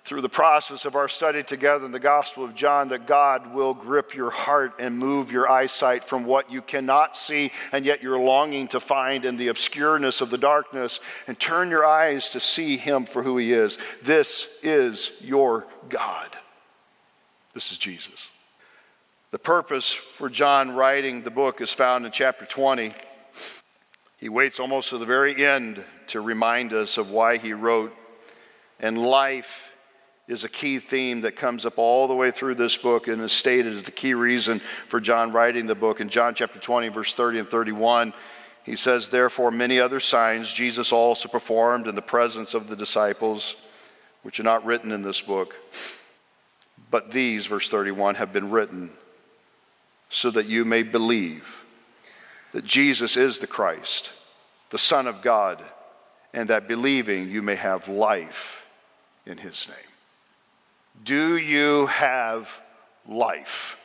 through 0.05 0.21
the 0.21 0.29
process 0.29 0.85
of 0.85 0.97
our 0.97 1.09
study 1.09 1.45
together 1.45 1.85
in 1.85 1.93
the 1.93 2.01
Gospel 2.01 2.45
of 2.45 2.55
John 2.55 2.89
that 2.89 3.07
God 3.07 3.55
will 3.55 3.73
grip 3.73 4.15
your 4.15 4.31
heart 4.31 4.75
and 4.81 4.99
move 4.99 5.31
your 5.31 5.49
eyesight 5.49 6.05
from 6.05 6.25
what 6.25 6.51
you 6.51 6.61
cannot 6.61 7.17
see 7.17 7.53
and 7.71 7.85
yet 7.85 8.03
you're 8.03 8.19
longing 8.19 8.67
to 8.69 8.81
find 8.81 9.25
in 9.25 9.37
the 9.37 9.49
obscureness 9.49 10.21
of 10.21 10.31
the 10.31 10.39
darkness 10.39 10.99
and 11.29 11.39
turn 11.39 11.71
your 11.71 11.87
eyes 11.87 12.31
to 12.31 12.41
see 12.41 12.77
Him 12.77 13.05
for 13.05 13.23
who 13.23 13.39
He 13.39 13.53
is. 13.53 13.79
This 14.03 14.49
is 14.63 15.13
your 15.21 15.67
God. 15.89 16.31
This 17.55 17.71
is 17.71 17.79
Jesus. 17.79 18.29
The 19.31 19.39
purpose 19.39 19.93
for 19.93 20.29
John 20.29 20.73
writing 20.73 21.23
the 21.23 21.31
book 21.31 21.61
is 21.61 21.71
found 21.71 22.05
in 22.05 22.13
chapter 22.13 22.45
20. 22.45 22.93
He 24.19 24.29
waits 24.29 24.61
almost 24.61 24.91
to 24.91 24.99
the 24.99 25.07
very 25.07 25.45
end 25.45 25.83
to 26.09 26.21
remind 26.21 26.73
us 26.73 26.99
of 26.99 27.11
why 27.11 27.39
he 27.39 27.53
wrote. 27.53 27.95
And 28.79 29.01
life 29.01 29.72
is 30.33 30.45
a 30.45 30.49
key 30.49 30.79
theme 30.79 31.21
that 31.21 31.37
comes 31.37 31.67
up 31.67 31.75
all 31.77 32.09
the 32.09 32.15
way 32.15 32.31
through 32.31 32.55
this 32.55 32.77
book 32.77 33.07
and 33.07 33.21
is 33.21 33.33
stated 33.33 33.75
as 33.75 33.83
the 33.83 33.91
key 33.91 34.15
reason 34.15 34.61
for 34.89 34.99
John 34.99 35.31
writing 35.31 35.67
the 35.67 35.75
book. 35.75 36.01
In 36.01 36.09
John 36.09 36.35
chapter 36.35 36.59
20, 36.59 36.89
verse 36.89 37.15
30 37.15 37.41
and 37.41 37.49
31, 37.49 38.15
he 38.65 38.75
says, 38.75 39.09
Therefore, 39.09 39.51
many 39.51 39.79
other 39.79 40.01
signs 40.01 40.53
Jesus 40.53 40.91
also 40.91 41.29
performed 41.29 41.87
in 41.87 41.95
the 41.95 42.03
presence 42.03 42.55
of 42.55 42.69
the 42.69 42.77
disciples, 42.77 43.57
which 44.23 44.41
are 44.41 44.45
not 44.45 44.65
written 44.65 44.91
in 44.91 45.03
this 45.03 45.21
book. 45.21 45.55
But 46.91 47.11
these, 47.11 47.47
verse 47.47 47.69
31, 47.71 48.15
have 48.15 48.33
been 48.33 48.51
written 48.51 48.91
so 50.09 50.31
that 50.31 50.47
you 50.47 50.65
may 50.65 50.83
believe 50.83 51.59
that 52.53 52.65
Jesus 52.65 53.17
is 53.17 53.39
the 53.39 53.47
Christ, 53.47 54.13
the 54.71 54.79
Son 54.79 55.07
of 55.07 55.23
God, 55.23 55.63
and 56.33 56.49
that 56.49 56.69
believing 56.69 57.31
you 57.31 57.43
may 57.43 57.57
have 57.57 57.89
life 57.89 58.65
in 59.27 59.37
his 59.39 59.69
name. 59.69 59.92
Do 61.03 61.37
you 61.37 61.87
have 61.87 62.63
life? 63.09 63.77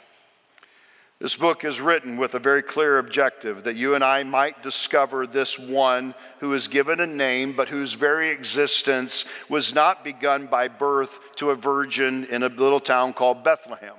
This 1.19 1.35
book 1.35 1.65
is 1.65 1.81
written 1.81 2.17
with 2.17 2.35
a 2.35 2.39
very 2.39 2.61
clear 2.61 2.99
objective 2.99 3.63
that 3.63 3.75
you 3.75 3.95
and 3.95 4.03
I 4.03 4.21
might 4.21 4.61
discover 4.61 5.25
this 5.25 5.57
one 5.57 6.13
who 6.39 6.53
is 6.53 6.67
given 6.67 6.99
a 6.99 7.07
name, 7.07 7.53
but 7.53 7.69
whose 7.69 7.93
very 7.93 8.29
existence 8.29 9.25
was 9.49 9.73
not 9.73 10.03
begun 10.03 10.45
by 10.45 10.67
birth 10.67 11.19
to 11.37 11.49
a 11.49 11.55
virgin 11.55 12.25
in 12.25 12.43
a 12.43 12.49
little 12.49 12.79
town 12.79 13.13
called 13.13 13.43
Bethlehem. 13.43 13.95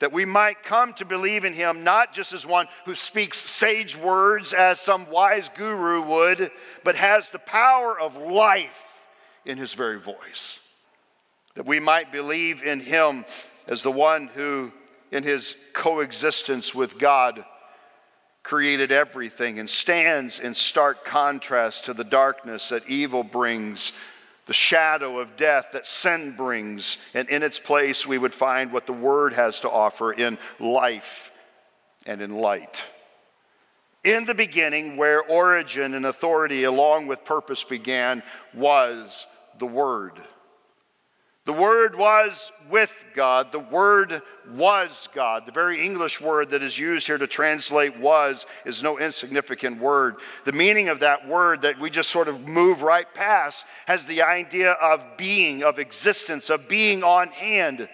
That 0.00 0.12
we 0.12 0.26
might 0.26 0.62
come 0.62 0.92
to 0.94 1.06
believe 1.06 1.46
in 1.46 1.54
him 1.54 1.82
not 1.82 2.12
just 2.12 2.34
as 2.34 2.44
one 2.44 2.68
who 2.84 2.94
speaks 2.94 3.38
sage 3.38 3.96
words 3.96 4.52
as 4.52 4.78
some 4.78 5.08
wise 5.08 5.48
guru 5.56 6.02
would, 6.02 6.50
but 6.84 6.96
has 6.96 7.30
the 7.30 7.38
power 7.38 7.98
of 7.98 8.18
life 8.18 9.02
in 9.46 9.56
his 9.56 9.72
very 9.72 9.98
voice 9.98 10.60
that 11.56 11.66
we 11.66 11.80
might 11.80 12.12
believe 12.12 12.62
in 12.62 12.80
him 12.80 13.24
as 13.66 13.82
the 13.82 13.90
one 13.90 14.28
who, 14.28 14.72
in 15.10 15.24
his 15.24 15.56
coexistence 15.72 16.74
with 16.74 16.98
God, 16.98 17.44
created 18.42 18.92
everything 18.92 19.58
and 19.58 19.68
stands 19.68 20.38
in 20.38 20.54
stark 20.54 21.04
contrast 21.04 21.86
to 21.86 21.94
the 21.94 22.04
darkness 22.04 22.68
that 22.68 22.88
evil 22.88 23.24
brings, 23.24 23.92
the 24.44 24.52
shadow 24.52 25.18
of 25.18 25.36
death 25.36 25.66
that 25.72 25.86
sin 25.86 26.36
brings, 26.36 26.98
and 27.14 27.28
in 27.28 27.42
its 27.42 27.58
place 27.58 28.06
we 28.06 28.18
would 28.18 28.34
find 28.34 28.70
what 28.70 28.86
the 28.86 28.92
Word 28.92 29.32
has 29.32 29.60
to 29.60 29.70
offer 29.70 30.12
in 30.12 30.38
life 30.60 31.32
and 32.06 32.22
in 32.22 32.36
light. 32.36 32.84
In 34.04 34.26
the 34.26 34.34
beginning, 34.34 34.96
where 34.96 35.24
origin 35.24 35.94
and 35.94 36.06
authority 36.06 36.62
along 36.62 37.08
with 37.08 37.24
purpose 37.24 37.64
began, 37.64 38.22
was 38.54 39.26
the 39.58 39.66
Word. 39.66 40.20
The 41.46 41.52
Word 41.52 41.94
was 41.94 42.50
with 42.68 42.90
God. 43.14 43.52
The 43.52 43.60
Word 43.60 44.20
was 44.50 45.08
God. 45.14 45.46
The 45.46 45.52
very 45.52 45.84
English 45.84 46.20
word 46.20 46.50
that 46.50 46.62
is 46.62 46.76
used 46.76 47.06
here 47.06 47.18
to 47.18 47.26
translate 47.28 47.96
was 47.98 48.46
is 48.64 48.82
no 48.82 48.98
insignificant 48.98 49.80
word. 49.80 50.16
The 50.44 50.52
meaning 50.52 50.88
of 50.88 51.00
that 51.00 51.26
word 51.28 51.62
that 51.62 51.78
we 51.78 51.88
just 51.88 52.10
sort 52.10 52.26
of 52.26 52.48
move 52.48 52.82
right 52.82 53.06
past 53.14 53.64
has 53.86 54.06
the 54.06 54.22
idea 54.22 54.72
of 54.72 55.04
being, 55.16 55.62
of 55.62 55.78
existence, 55.78 56.50
of 56.50 56.66
being 56.66 57.04
on 57.04 57.28
hand. 57.28 57.88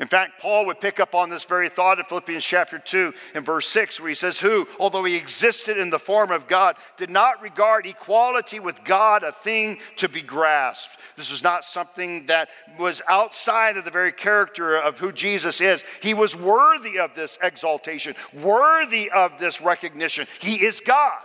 In 0.00 0.08
fact, 0.08 0.40
Paul 0.40 0.66
would 0.66 0.80
pick 0.80 0.98
up 0.98 1.14
on 1.14 1.30
this 1.30 1.44
very 1.44 1.68
thought 1.68 2.00
in 2.00 2.04
Philippians 2.06 2.42
chapter 2.42 2.80
2 2.80 3.14
and 3.34 3.46
verse 3.46 3.68
6, 3.68 4.00
where 4.00 4.08
he 4.08 4.16
says, 4.16 4.40
Who, 4.40 4.66
although 4.80 5.04
he 5.04 5.14
existed 5.14 5.78
in 5.78 5.88
the 5.88 6.00
form 6.00 6.32
of 6.32 6.48
God, 6.48 6.74
did 6.96 7.10
not 7.10 7.40
regard 7.40 7.86
equality 7.86 8.58
with 8.58 8.82
God 8.84 9.22
a 9.22 9.30
thing 9.30 9.78
to 9.98 10.08
be 10.08 10.20
grasped. 10.20 10.96
This 11.16 11.30
was 11.30 11.44
not 11.44 11.64
something 11.64 12.26
that 12.26 12.48
was 12.76 13.02
outside 13.08 13.76
of 13.76 13.84
the 13.84 13.90
very 13.92 14.10
character 14.10 14.76
of 14.76 14.98
who 14.98 15.12
Jesus 15.12 15.60
is. 15.60 15.84
He 16.02 16.12
was 16.12 16.34
worthy 16.34 16.98
of 16.98 17.14
this 17.14 17.38
exaltation, 17.40 18.16
worthy 18.32 19.12
of 19.12 19.38
this 19.38 19.60
recognition. 19.60 20.26
He 20.40 20.64
is 20.64 20.80
God. 20.84 21.22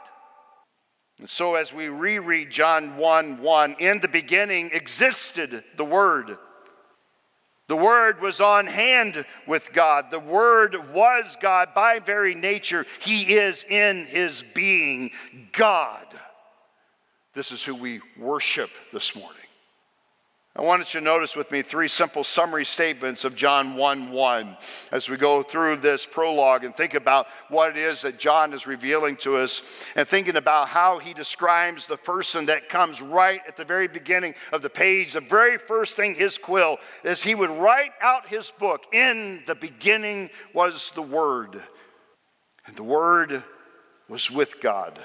And 1.17 1.28
so, 1.28 1.55
as 1.55 1.74
we 1.74 1.89
reread 1.89 2.51
John 2.51 2.97
1 2.97 3.41
1, 3.41 3.76
in 3.80 3.99
the 3.99 4.07
beginning 4.07 4.70
existed 4.74 5.63
the 5.76 5.84
Word 5.84 6.38
the 7.70 7.76
Word 7.76 8.20
was 8.20 8.41
on 8.41 8.65
hand 8.65 9.24
with 9.45 9.72
God. 9.74 10.09
The 10.09 10.20
Word 10.20 10.91
was 10.91 11.38
God 11.39 11.76
by 11.76 11.99
very 11.99 12.34
nature. 12.34 12.88
He 12.99 13.36
is 13.36 13.63
in 13.63 14.07
His 14.07 14.43
being 14.55 15.11
God. 15.51 16.07
This 17.36 17.51
is 17.51 17.63
who 17.63 17.76
we 17.76 18.01
worship 18.17 18.72
this 18.91 19.15
morning. 19.15 19.39
I 20.60 20.62
wanted 20.62 20.93
you 20.93 20.99
to 20.99 21.05
notice 21.05 21.38
with 21.38 21.49
me 21.53 21.62
three 21.62 21.88
simple 21.88 22.22
summary 22.22 22.66
statements 22.66 23.24
of 23.24 23.34
John 23.34 23.78
1 23.78 24.12
1 24.12 24.57
as 24.91 25.07
we 25.07 25.16
go 25.16 25.41
through 25.41 25.78
this 25.78 26.05
prologue 26.05 26.66
and 26.66 26.76
think 26.76 26.95
about 26.95 27.28
what 27.47 27.70
it 27.70 27.78
is 27.78 28.01
that 28.01 28.20
John 28.20 28.51
is 28.51 28.68
revealing 28.68 29.16
to 29.22 29.38
us 29.38 29.62
and 29.95 30.05
thinking 30.05 30.36
about 30.36 30.68
how 30.68 30.99
he 30.99 31.14
describes 31.14 31.88
the 31.88 31.95
person 31.95 32.47
that 32.47 32.68
comes 32.68 33.01
right 33.01 33.39
at 33.47 33.55
the 33.55 33.64
very 33.64 33.88
beginning 33.88 34.36
of 34.51 34.62
the 34.62 34.70
page. 34.70 35.14
The 35.14 35.22
very 35.22 35.57
first 35.57 35.95
thing 35.95 36.14
his 36.14 36.38
quill 36.38 36.80
is 37.05 37.24
he 37.24 37.36
would 37.36 37.51
write 37.51 37.93
out 38.01 38.28
his 38.28 38.51
book. 38.51 38.84
In 38.93 39.43
the 39.47 39.55
beginning 39.55 40.30
was 40.53 40.91
the 40.91 41.01
Word, 41.01 41.64
and 42.68 42.76
the 42.76 42.84
Word 42.84 43.45
was 44.10 44.30
with 44.30 44.60
God, 44.60 44.99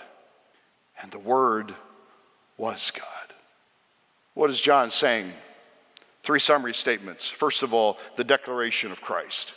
and 1.01 1.13
the 1.13 1.21
Word 1.21 1.77
was 2.59 2.91
God. 2.91 3.07
What 4.35 4.51
is 4.51 4.61
John 4.61 4.91
saying? 4.91 5.33
Three 6.25 6.41
summary 6.41 6.73
statements. 6.73 7.27
First 7.27 7.63
of 7.63 7.75
all, 7.75 7.99
the 8.17 8.25
declaration 8.25 8.91
of 8.91 9.03
Christ. 9.03 9.53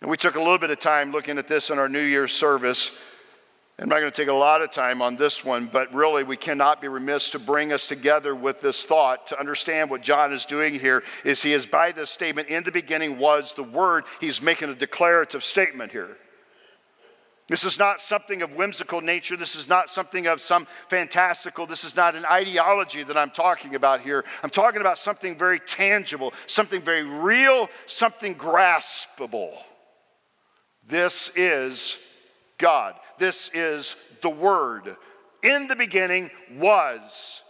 And 0.00 0.08
we 0.08 0.16
took 0.16 0.36
a 0.36 0.38
little 0.38 0.58
bit 0.58 0.70
of 0.70 0.78
time 0.78 1.10
looking 1.10 1.36
at 1.36 1.48
this 1.48 1.68
in 1.70 1.80
our 1.80 1.88
New 1.88 2.02
Year's 2.02 2.32
service. 2.32 2.92
I'm 3.78 3.88
not 3.88 3.98
going 3.98 4.12
to 4.12 4.16
take 4.16 4.28
a 4.28 4.32
lot 4.32 4.62
of 4.62 4.70
time 4.70 5.02
on 5.02 5.16
this 5.16 5.44
one, 5.44 5.66
but 5.66 5.92
really 5.92 6.22
we 6.22 6.36
cannot 6.36 6.80
be 6.80 6.86
remiss 6.86 7.30
to 7.30 7.40
bring 7.40 7.72
us 7.72 7.88
together 7.88 8.36
with 8.36 8.60
this 8.60 8.84
thought 8.84 9.26
to 9.28 9.40
understand 9.40 9.90
what 9.90 10.02
John 10.02 10.32
is 10.32 10.44
doing 10.44 10.78
here 10.78 11.02
is 11.24 11.42
he 11.42 11.52
is 11.52 11.66
by 11.66 11.90
this 11.90 12.10
statement 12.10 12.48
in 12.48 12.62
the 12.62 12.70
beginning 12.70 13.18
was 13.18 13.54
the 13.54 13.64
word 13.64 14.04
he's 14.20 14.40
making 14.40 14.68
a 14.68 14.74
declarative 14.76 15.42
statement 15.42 15.90
here. 15.90 16.16
This 17.52 17.64
is 17.64 17.78
not 17.78 18.00
something 18.00 18.40
of 18.40 18.52
whimsical 18.52 19.02
nature. 19.02 19.36
This 19.36 19.56
is 19.56 19.68
not 19.68 19.90
something 19.90 20.26
of 20.26 20.40
some 20.40 20.66
fantastical. 20.88 21.66
This 21.66 21.84
is 21.84 21.94
not 21.94 22.14
an 22.14 22.24
ideology 22.24 23.02
that 23.02 23.14
I'm 23.14 23.28
talking 23.28 23.74
about 23.74 24.00
here. 24.00 24.24
I'm 24.42 24.48
talking 24.48 24.80
about 24.80 24.96
something 24.96 25.36
very 25.36 25.60
tangible, 25.60 26.32
something 26.46 26.80
very 26.80 27.02
real, 27.02 27.68
something 27.84 28.36
graspable. 28.36 29.52
This 30.88 31.30
is 31.36 31.98
God. 32.56 32.94
This 33.18 33.50
is 33.52 33.96
the 34.22 34.30
Word. 34.30 34.96
In 35.42 35.68
the 35.68 35.76
beginning 35.76 36.30
was. 36.56 37.42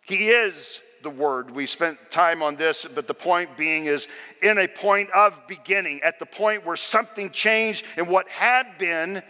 He 0.00 0.30
is 0.30 0.80
the 1.02 1.10
word. 1.10 1.50
We 1.50 1.66
spent 1.66 1.98
time 2.10 2.42
on 2.42 2.56
this, 2.56 2.86
but 2.94 3.06
the 3.06 3.14
point 3.14 3.56
being 3.56 3.86
is 3.86 4.06
in 4.42 4.58
a 4.58 4.68
point 4.68 5.10
of 5.10 5.40
beginning, 5.46 6.00
at 6.02 6.18
the 6.18 6.26
point 6.26 6.64
where 6.64 6.76
something 6.76 7.30
changed 7.30 7.84
and 7.96 8.08
what 8.08 8.28
had 8.28 8.78
been, 8.78 9.22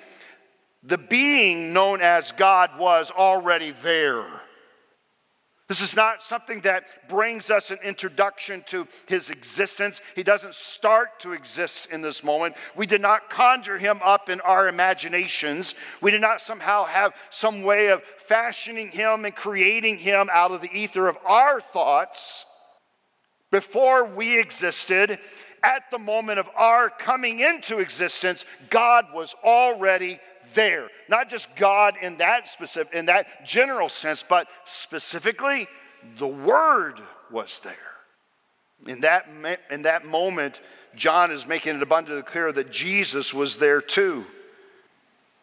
the 0.82 0.98
being 0.98 1.72
known 1.72 2.00
as 2.00 2.32
God 2.32 2.78
was 2.78 3.10
already 3.10 3.74
there. 3.82 4.37
This 5.68 5.82
is 5.82 5.94
not 5.94 6.22
something 6.22 6.62
that 6.62 6.84
brings 7.10 7.50
us 7.50 7.70
an 7.70 7.78
introduction 7.84 8.64
to 8.68 8.88
his 9.06 9.28
existence. 9.28 10.00
He 10.16 10.22
doesn't 10.22 10.54
start 10.54 11.20
to 11.20 11.32
exist 11.32 11.88
in 11.92 12.00
this 12.00 12.24
moment. 12.24 12.56
We 12.74 12.86
did 12.86 13.02
not 13.02 13.28
conjure 13.28 13.76
him 13.76 14.00
up 14.02 14.30
in 14.30 14.40
our 14.40 14.66
imaginations. 14.66 15.74
We 16.00 16.10
did 16.10 16.22
not 16.22 16.40
somehow 16.40 16.84
have 16.86 17.12
some 17.28 17.62
way 17.62 17.88
of 17.88 18.02
fashioning 18.16 18.88
him 18.88 19.26
and 19.26 19.34
creating 19.34 19.98
him 19.98 20.30
out 20.32 20.52
of 20.52 20.62
the 20.62 20.72
ether 20.72 21.06
of 21.06 21.18
our 21.26 21.60
thoughts. 21.60 22.46
Before 23.50 24.04
we 24.04 24.38
existed, 24.38 25.18
at 25.62 25.90
the 25.90 25.98
moment 25.98 26.38
of 26.38 26.48
our 26.56 26.88
coming 26.88 27.40
into 27.40 27.78
existence, 27.78 28.46
God 28.70 29.06
was 29.12 29.34
already 29.44 30.18
there. 30.54 30.88
Not 31.08 31.28
just 31.28 31.54
God 31.56 31.96
in 32.00 32.18
that 32.18 32.48
specific, 32.48 32.94
in 32.94 33.06
that 33.06 33.46
general 33.46 33.88
sense, 33.88 34.24
but 34.26 34.48
specifically, 34.64 35.66
the 36.18 36.28
Word 36.28 37.00
was 37.30 37.60
there. 37.60 37.74
In 38.86 39.00
that, 39.00 39.26
in 39.70 39.82
that 39.82 40.06
moment, 40.06 40.60
John 40.94 41.30
is 41.32 41.46
making 41.46 41.76
it 41.76 41.82
abundantly 41.82 42.22
clear 42.22 42.52
that 42.52 42.70
Jesus 42.70 43.34
was 43.34 43.56
there 43.56 43.80
too. 43.80 44.24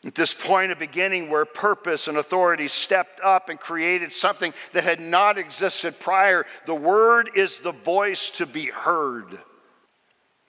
At 0.06 0.16
this 0.16 0.34
point 0.34 0.72
of 0.72 0.78
beginning, 0.78 1.30
where 1.30 1.46
purpose 1.46 2.08
and 2.08 2.18
authority 2.18 2.68
stepped 2.68 3.20
up 3.22 3.50
and 3.50 3.60
created 3.60 4.12
something 4.12 4.54
that 4.74 4.84
had 4.84 5.02
not 5.02 5.38
existed 5.38 6.00
prior, 6.00 6.46
the 6.66 6.76
Word 6.76 7.32
is 7.36 7.60
the 7.60 7.72
voice 7.72 8.30
to 8.32 8.46
be 8.46 8.68
heard. 8.68 9.40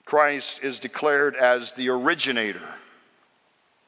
Christ 0.05 0.59
is 0.61 0.79
declared 0.79 1.35
as 1.35 1.73
the 1.73 1.89
originator. 1.89 2.61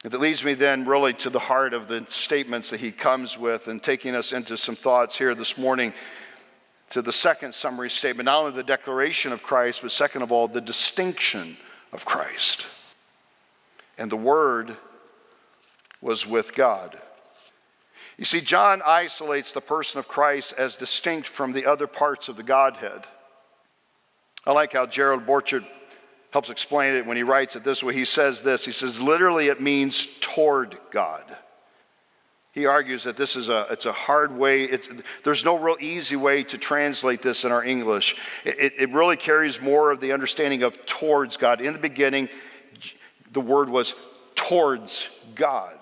That 0.02 0.18
leads 0.18 0.42
me 0.42 0.54
then 0.54 0.86
really 0.86 1.12
to 1.14 1.28
the 1.28 1.38
heart 1.38 1.74
of 1.74 1.86
the 1.86 2.06
statements 2.08 2.70
that 2.70 2.80
he 2.80 2.90
comes 2.90 3.36
with 3.36 3.68
and 3.68 3.82
taking 3.82 4.14
us 4.14 4.32
into 4.32 4.56
some 4.56 4.76
thoughts 4.76 5.16
here 5.16 5.34
this 5.34 5.58
morning 5.58 5.92
to 6.90 7.02
the 7.02 7.12
second 7.12 7.54
summary 7.54 7.90
statement, 7.90 8.24
not 8.24 8.40
only 8.40 8.56
the 8.56 8.62
declaration 8.62 9.30
of 9.30 9.42
Christ, 9.42 9.82
but 9.82 9.92
second 9.92 10.22
of 10.22 10.32
all, 10.32 10.48
the 10.48 10.60
distinction 10.60 11.58
of 11.92 12.06
Christ. 12.06 12.66
And 13.98 14.10
the 14.10 14.16
Word 14.16 14.76
was 16.00 16.26
with 16.26 16.54
God. 16.54 16.98
You 18.16 18.24
see, 18.24 18.40
John 18.40 18.82
isolates 18.84 19.52
the 19.52 19.60
person 19.60 19.98
of 19.98 20.08
Christ 20.08 20.54
as 20.56 20.76
distinct 20.76 21.28
from 21.28 21.52
the 21.52 21.66
other 21.66 21.86
parts 21.86 22.28
of 22.28 22.36
the 22.36 22.42
Godhead. 22.42 23.04
I 24.46 24.52
like 24.52 24.72
how 24.72 24.86
Gerald 24.86 25.26
Borchert 25.26 25.64
helps 26.30 26.50
explain 26.50 26.94
it 26.94 27.06
when 27.06 27.16
he 27.16 27.22
writes 27.22 27.56
it 27.56 27.64
this 27.64 27.82
way. 27.82 27.94
He 27.94 28.04
says 28.04 28.42
this 28.42 28.64
He 28.64 28.72
says, 28.72 29.00
literally, 29.00 29.48
it 29.48 29.60
means 29.60 30.06
toward 30.20 30.78
God. 30.90 31.24
He 32.52 32.66
argues 32.66 33.04
that 33.04 33.16
this 33.16 33.36
is 33.36 33.48
a, 33.48 33.68
it's 33.70 33.86
a 33.86 33.92
hard 33.92 34.36
way, 34.36 34.64
it's, 34.64 34.88
there's 35.22 35.44
no 35.44 35.56
real 35.56 35.76
easy 35.80 36.16
way 36.16 36.42
to 36.44 36.58
translate 36.58 37.22
this 37.22 37.44
in 37.44 37.52
our 37.52 37.62
English. 37.62 38.16
It, 38.44 38.72
it 38.76 38.92
really 38.92 39.16
carries 39.16 39.60
more 39.60 39.92
of 39.92 40.00
the 40.00 40.12
understanding 40.12 40.64
of 40.64 40.84
towards 40.84 41.36
God. 41.36 41.60
In 41.60 41.74
the 41.74 41.78
beginning, 41.78 42.28
the 43.32 43.40
word 43.40 43.68
was 43.68 43.94
towards 44.34 45.08
God. 45.36 45.78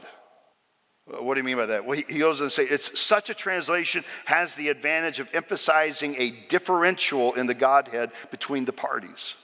What 1.06 1.34
do 1.34 1.40
you 1.40 1.44
mean 1.44 1.56
by 1.56 1.66
that? 1.66 1.86
Well, 1.86 1.98
he 2.06 2.18
goes 2.18 2.42
on 2.42 2.48
to 2.48 2.50
say 2.50 2.64
it's 2.64 3.00
such 3.00 3.30
a 3.30 3.34
translation 3.34 4.04
has 4.26 4.54
the 4.54 4.68
advantage 4.68 5.20
of 5.20 5.28
emphasizing 5.32 6.16
a 6.20 6.30
differential 6.48 7.32
in 7.32 7.46
the 7.46 7.54
Godhead 7.54 8.10
between 8.30 8.66
the 8.66 8.74
parties. 8.74 9.34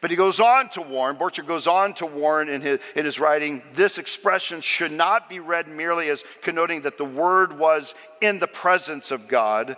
But 0.00 0.10
he 0.10 0.16
goes 0.16 0.40
on 0.40 0.68
to 0.70 0.82
warn, 0.82 1.16
Borchert 1.16 1.46
goes 1.46 1.66
on 1.66 1.94
to 1.94 2.06
warn 2.06 2.48
in 2.48 2.60
his, 2.60 2.80
in 2.94 3.04
his 3.04 3.18
writing, 3.18 3.62
this 3.74 3.98
expression 3.98 4.60
should 4.60 4.92
not 4.92 5.28
be 5.28 5.40
read 5.40 5.68
merely 5.68 6.08
as 6.08 6.24
connoting 6.42 6.82
that 6.82 6.98
the 6.98 7.04
Word 7.04 7.58
was 7.58 7.94
in 8.20 8.38
the 8.38 8.46
presence 8.46 9.10
of 9.10 9.28
God, 9.28 9.76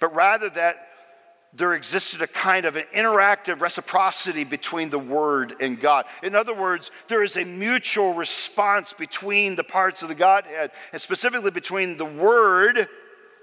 but 0.00 0.14
rather 0.14 0.50
that 0.50 0.88
there 1.54 1.74
existed 1.74 2.22
a 2.22 2.26
kind 2.26 2.64
of 2.64 2.76
an 2.76 2.84
interactive 2.94 3.60
reciprocity 3.60 4.44
between 4.44 4.88
the 4.88 4.98
Word 4.98 5.54
and 5.60 5.78
God. 5.78 6.06
In 6.22 6.34
other 6.34 6.54
words, 6.54 6.90
there 7.08 7.22
is 7.22 7.36
a 7.36 7.44
mutual 7.44 8.14
response 8.14 8.94
between 8.94 9.54
the 9.54 9.64
parts 9.64 10.02
of 10.02 10.08
the 10.08 10.14
Godhead, 10.14 10.70
and 10.92 11.02
specifically 11.02 11.50
between 11.50 11.98
the 11.98 12.06
Word, 12.06 12.88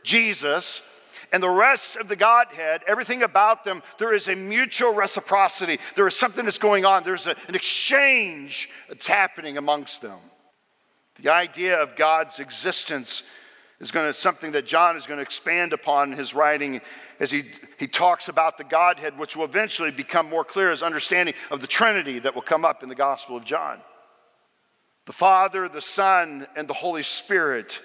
Jesus, 0.03 0.81
and 1.31 1.43
the 1.43 1.49
rest 1.49 1.95
of 1.95 2.07
the 2.07 2.15
Godhead, 2.15 2.81
everything 2.87 3.23
about 3.23 3.63
them, 3.63 3.83
there 3.97 4.13
is 4.13 4.27
a 4.27 4.35
mutual 4.35 4.93
reciprocity. 4.93 5.79
There 5.95 6.07
is 6.07 6.15
something 6.15 6.45
that's 6.45 6.57
going 6.57 6.85
on. 6.85 7.03
There's 7.03 7.27
a, 7.27 7.35
an 7.47 7.55
exchange 7.55 8.69
that's 8.87 9.07
happening 9.07 9.57
amongst 9.57 10.01
them. 10.01 10.19
The 11.21 11.31
idea 11.31 11.77
of 11.77 11.95
God's 11.95 12.39
existence 12.39 13.23
is 13.79 13.91
going 13.91 14.07
to 14.07 14.13
something 14.13 14.51
that 14.53 14.65
John 14.65 14.97
is 14.97 15.05
going 15.05 15.17
to 15.17 15.23
expand 15.23 15.73
upon 15.73 16.11
in 16.11 16.17
his 16.17 16.33
writing 16.33 16.81
as 17.19 17.31
he, 17.31 17.45
he 17.77 17.87
talks 17.87 18.27
about 18.27 18.57
the 18.57 18.63
Godhead, 18.63 19.17
which 19.17 19.35
will 19.35 19.45
eventually 19.45 19.91
become 19.91 20.29
more 20.29 20.43
clear 20.43 20.71
as 20.71 20.83
understanding 20.83 21.35
of 21.51 21.61
the 21.61 21.67
Trinity 21.67 22.19
that 22.19 22.35
will 22.35 22.41
come 22.41 22.65
up 22.65 22.83
in 22.83 22.89
the 22.89 22.95
Gospel 22.95 23.37
of 23.37 23.45
John. 23.45 23.81
The 25.05 25.13
Father, 25.13 25.69
the 25.69 25.81
Son, 25.81 26.45
and 26.55 26.67
the 26.67 26.73
Holy 26.73 27.03
Spirit. 27.03 27.79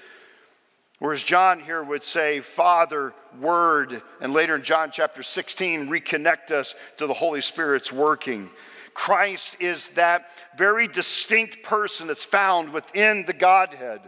Whereas 1.04 1.22
John 1.22 1.60
here 1.60 1.82
would 1.82 2.02
say, 2.02 2.40
Father, 2.40 3.12
Word, 3.38 4.00
and 4.22 4.32
later 4.32 4.54
in 4.54 4.62
John 4.62 4.90
chapter 4.90 5.22
16, 5.22 5.86
reconnect 5.86 6.50
us 6.50 6.74
to 6.96 7.06
the 7.06 7.12
Holy 7.12 7.42
Spirit's 7.42 7.92
working. 7.92 8.48
Christ 8.94 9.58
is 9.60 9.90
that 9.90 10.30
very 10.56 10.88
distinct 10.88 11.62
person 11.62 12.06
that's 12.06 12.24
found 12.24 12.72
within 12.72 13.26
the 13.26 13.34
Godhead. 13.34 14.00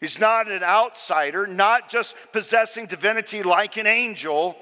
He's 0.00 0.18
not 0.18 0.50
an 0.50 0.62
outsider, 0.62 1.46
not 1.46 1.90
just 1.90 2.14
possessing 2.32 2.86
divinity 2.86 3.42
like 3.42 3.76
an 3.76 3.86
angel, 3.86 4.56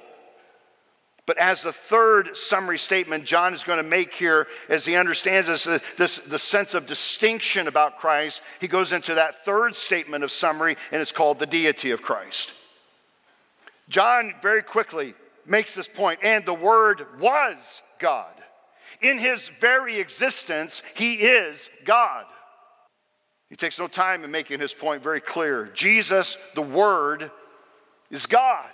but 1.31 1.39
as 1.39 1.63
the 1.63 1.73
third 1.73 2.37
summary 2.37 2.77
statement 2.77 3.23
John 3.23 3.55
is 3.55 3.63
going 3.63 3.77
to 3.77 3.89
make 3.89 4.13
here, 4.13 4.49
as 4.69 4.85
he 4.85 4.97
understands 4.97 5.47
this, 5.47 5.65
uh, 5.65 5.79
this, 5.97 6.17
the 6.17 6.41
sense 6.41 6.75
of 6.75 6.87
distinction 6.87 7.69
about 7.69 8.01
Christ, 8.01 8.43
he 8.61 8.67
goes 8.67 8.93
into 8.93 9.15
that 9.15 9.45
third 9.45 9.77
statement 9.77 10.25
of 10.25 10.33
summary, 10.33 10.77
and 10.91 11.01
it's 11.01 11.13
called 11.13 11.39
the 11.39 11.47
deity 11.47 11.93
of 11.93 12.03
Christ. 12.03 12.53
John 13.89 14.35
very 14.43 14.61
quickly 14.61 15.15
makes 15.47 15.73
this 15.73 15.87
point, 15.87 16.19
and 16.25 16.45
the 16.45 16.53
Word 16.53 17.07
was 17.21 17.81
God. 18.01 18.35
In 19.01 19.17
his 19.17 19.53
very 19.61 20.01
existence, 20.01 20.83
he 20.95 21.15
is 21.15 21.71
God. 21.85 22.25
He 23.49 23.55
takes 23.55 23.79
no 23.79 23.87
time 23.87 24.25
in 24.25 24.33
making 24.33 24.59
his 24.59 24.75
point 24.75 25.01
very 25.01 25.21
clear. 25.21 25.67
Jesus, 25.75 26.37
the 26.57 26.63
Word, 26.63 27.31
is 28.11 28.27
God. 28.27 28.71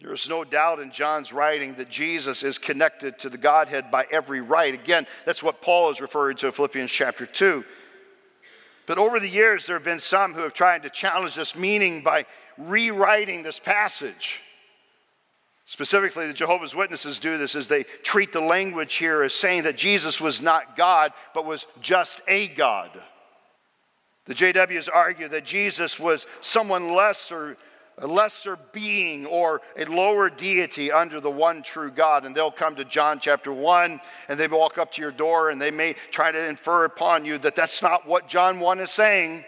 There 0.00 0.12
is 0.12 0.28
no 0.28 0.44
doubt 0.44 0.78
in 0.78 0.90
John's 0.90 1.32
writing 1.32 1.74
that 1.76 1.88
Jesus 1.88 2.42
is 2.42 2.58
connected 2.58 3.18
to 3.20 3.30
the 3.30 3.38
Godhead 3.38 3.90
by 3.90 4.06
every 4.10 4.42
right. 4.42 4.74
Again, 4.74 5.06
that's 5.24 5.42
what 5.42 5.62
Paul 5.62 5.90
is 5.90 6.00
referring 6.00 6.36
to 6.38 6.46
in 6.46 6.52
Philippians 6.52 6.90
chapter 6.90 7.24
2. 7.24 7.64
But 8.86 8.98
over 8.98 9.18
the 9.18 9.28
years, 9.28 9.66
there 9.66 9.76
have 9.76 9.84
been 9.84 10.00
some 10.00 10.34
who 10.34 10.42
have 10.42 10.54
tried 10.54 10.82
to 10.82 10.90
challenge 10.90 11.34
this 11.34 11.56
meaning 11.56 12.02
by 12.02 12.26
rewriting 12.58 13.42
this 13.42 13.58
passage. 13.58 14.40
Specifically, 15.64 16.28
the 16.28 16.32
Jehovah's 16.32 16.74
Witnesses 16.74 17.18
do 17.18 17.38
this 17.38 17.56
as 17.56 17.66
they 17.66 17.82
treat 18.04 18.32
the 18.32 18.40
language 18.40 18.94
here 18.94 19.22
as 19.22 19.34
saying 19.34 19.64
that 19.64 19.76
Jesus 19.76 20.20
was 20.20 20.40
not 20.40 20.76
God, 20.76 21.12
but 21.34 21.44
was 21.44 21.66
just 21.80 22.20
a 22.28 22.46
God. 22.48 22.90
The 24.26 24.34
JWs 24.34 24.88
argue 24.92 25.28
that 25.28 25.44
Jesus 25.44 25.98
was 25.98 26.26
someone 26.40 26.92
lesser, 26.92 27.56
a 27.98 28.06
lesser 28.06 28.58
being 28.72 29.24
or 29.26 29.62
a 29.76 29.84
lower 29.86 30.28
deity 30.28 30.92
under 30.92 31.20
the 31.20 31.30
one 31.30 31.62
true 31.62 31.90
God. 31.90 32.26
And 32.26 32.36
they'll 32.36 32.50
come 32.50 32.76
to 32.76 32.84
John 32.84 33.20
chapter 33.20 33.52
1 33.52 34.00
and 34.28 34.38
they 34.38 34.48
walk 34.48 34.76
up 34.76 34.92
to 34.92 35.02
your 35.02 35.12
door 35.12 35.50
and 35.50 35.60
they 35.60 35.70
may 35.70 35.94
try 36.10 36.30
to 36.30 36.44
infer 36.46 36.84
upon 36.84 37.24
you 37.24 37.38
that 37.38 37.56
that's 37.56 37.80
not 37.80 38.06
what 38.06 38.28
John 38.28 38.60
1 38.60 38.80
is 38.80 38.90
saying. 38.90 39.44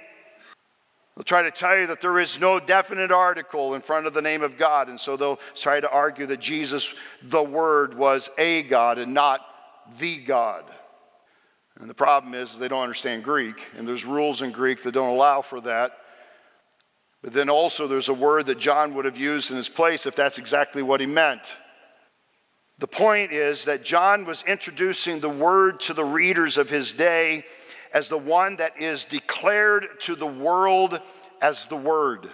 They'll 1.15 1.25
try 1.25 1.43
to 1.43 1.51
tell 1.51 1.77
you 1.77 1.89
that 1.89 2.01
there 2.01 2.21
is 2.21 2.39
no 2.39 2.61
definite 2.61 3.11
article 3.11 3.75
in 3.75 3.83
front 3.83 4.07
of 4.07 4.15
the 4.15 4.23
name 4.23 4.43
of 4.43 4.57
God. 4.57 4.89
And 4.89 5.01
so 5.01 5.17
they'll 5.17 5.41
try 5.55 5.81
to 5.81 5.91
argue 5.91 6.27
that 6.27 6.41
Jesus, 6.41 6.95
the 7.23 7.43
Word, 7.43 7.93
was 7.95 8.31
a 8.39 8.63
God 8.63 8.99
and 8.99 9.13
not 9.13 9.41
the 9.99 10.19
God. 10.19 10.65
And 11.81 11.91
the 11.91 11.95
problem 11.95 12.35
is 12.35 12.59
they 12.59 12.69
don't 12.69 12.83
understand 12.83 13.25
Greek, 13.25 13.57
and 13.77 13.87
there's 13.87 14.05
rules 14.05 14.43
in 14.43 14.51
Greek 14.51 14.83
that 14.83 14.93
don't 14.93 15.11
allow 15.15 15.43
for 15.43 15.61
that. 15.63 15.93
But 17.23 17.33
then 17.33 17.51
also 17.51 17.89
there's 17.89 18.09
a 18.09 18.15
word 18.15 18.47
that 18.47 18.59
John 18.59 18.95
would 18.95 19.05
have 19.05 19.19
used 19.19 19.51
in 19.51 19.57
his 19.57 19.69
place 19.69 20.07
if 20.07 20.15
that's 20.15 20.39
exactly 20.39 20.83
what 20.83 21.01
he 21.01 21.07
meant. 21.07 21.43
The 22.79 22.87
point 22.87 23.33
is 23.33 23.65
that 23.65 23.85
John 23.85 24.25
was 24.25 24.45
introducing 24.47 25.19
the 25.19 25.29
word 25.29 25.81
to 25.81 25.95
the 25.95 26.05
readers 26.05 26.59
of 26.59 26.71
his 26.71 26.93
day 26.93 27.45
as 27.93 28.09
the 28.09 28.19
one 28.19 28.57
that 28.57 28.81
is 28.81 29.05
declared 29.05 29.87
to 30.01 30.15
the 30.15 30.27
world 30.27 31.01
as 31.43 31.67
the 31.67 31.77
word. 31.77 32.31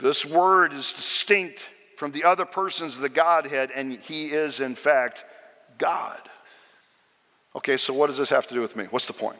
This 0.00 0.24
word 0.24 0.72
is 0.72 0.92
distinct 0.94 1.60
from 1.96 2.12
the 2.12 2.24
other 2.24 2.46
persons 2.46 2.96
of 2.96 3.02
the 3.02 3.10
Godhead, 3.10 3.70
and 3.74 3.92
he 3.92 4.28
is, 4.28 4.60
in 4.60 4.74
fact, 4.74 5.24
God. 5.76 6.20
Okay, 7.54 7.76
so 7.76 7.92
what 7.92 8.06
does 8.06 8.16
this 8.16 8.30
have 8.30 8.46
to 8.46 8.54
do 8.54 8.60
with 8.60 8.76
me? 8.76 8.84
What's 8.84 9.06
the 9.06 9.12
point? 9.12 9.38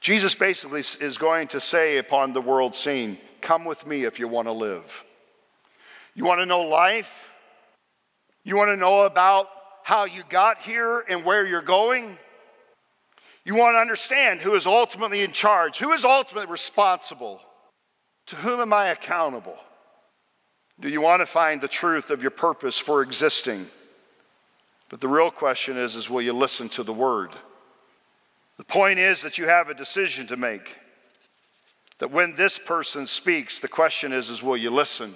Jesus 0.00 0.34
basically 0.34 0.84
is 1.00 1.18
going 1.18 1.48
to 1.48 1.60
say 1.60 1.98
upon 1.98 2.32
the 2.32 2.40
world 2.40 2.74
scene, 2.74 3.18
Come 3.40 3.64
with 3.64 3.86
me 3.86 4.04
if 4.04 4.18
you 4.18 4.28
want 4.28 4.48
to 4.48 4.52
live. 4.52 5.04
You 6.14 6.24
want 6.24 6.40
to 6.40 6.46
know 6.46 6.62
life? 6.62 7.28
You 8.42 8.56
want 8.56 8.70
to 8.70 8.76
know 8.76 9.02
about 9.02 9.48
how 9.82 10.04
you 10.04 10.22
got 10.28 10.58
here 10.58 11.00
and 11.08 11.24
where 11.24 11.46
you're 11.46 11.62
going? 11.62 12.18
You 13.44 13.54
want 13.54 13.74
to 13.76 13.78
understand 13.78 14.40
who 14.40 14.54
is 14.56 14.66
ultimately 14.66 15.22
in 15.22 15.30
charge, 15.30 15.78
who 15.78 15.92
is 15.92 16.04
ultimately 16.04 16.50
responsible, 16.50 17.40
to 18.26 18.36
whom 18.36 18.60
am 18.60 18.72
I 18.72 18.88
accountable? 18.88 19.56
Do 20.80 20.88
you 20.88 21.00
want 21.00 21.22
to 21.22 21.26
find 21.26 21.60
the 21.60 21.68
truth 21.68 22.10
of 22.10 22.22
your 22.22 22.32
purpose 22.32 22.76
for 22.76 23.02
existing? 23.02 23.68
But 24.88 25.00
the 25.00 25.08
real 25.08 25.30
question 25.30 25.76
is, 25.76 25.94
is 25.94 26.10
will 26.10 26.22
you 26.22 26.32
listen 26.32 26.68
to 26.70 26.82
the 26.82 26.92
word? 26.92 27.30
The 28.56 28.64
point 28.64 28.98
is 28.98 29.22
that 29.22 29.38
you 29.38 29.46
have 29.46 29.68
a 29.68 29.74
decision 29.74 30.26
to 30.28 30.36
make. 30.36 30.76
That 31.98 32.10
when 32.10 32.34
this 32.34 32.58
person 32.58 33.06
speaks, 33.06 33.60
the 33.60 33.68
question 33.68 34.12
is, 34.12 34.30
is 34.30 34.42
will 34.42 34.56
you 34.56 34.70
listen? 34.70 35.14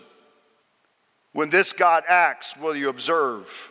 When 1.32 1.51
this 1.51 1.72
God 1.72 2.05
acts, 2.09 2.57
will 2.57 2.74
you 2.74 2.88
observe? 2.88 3.70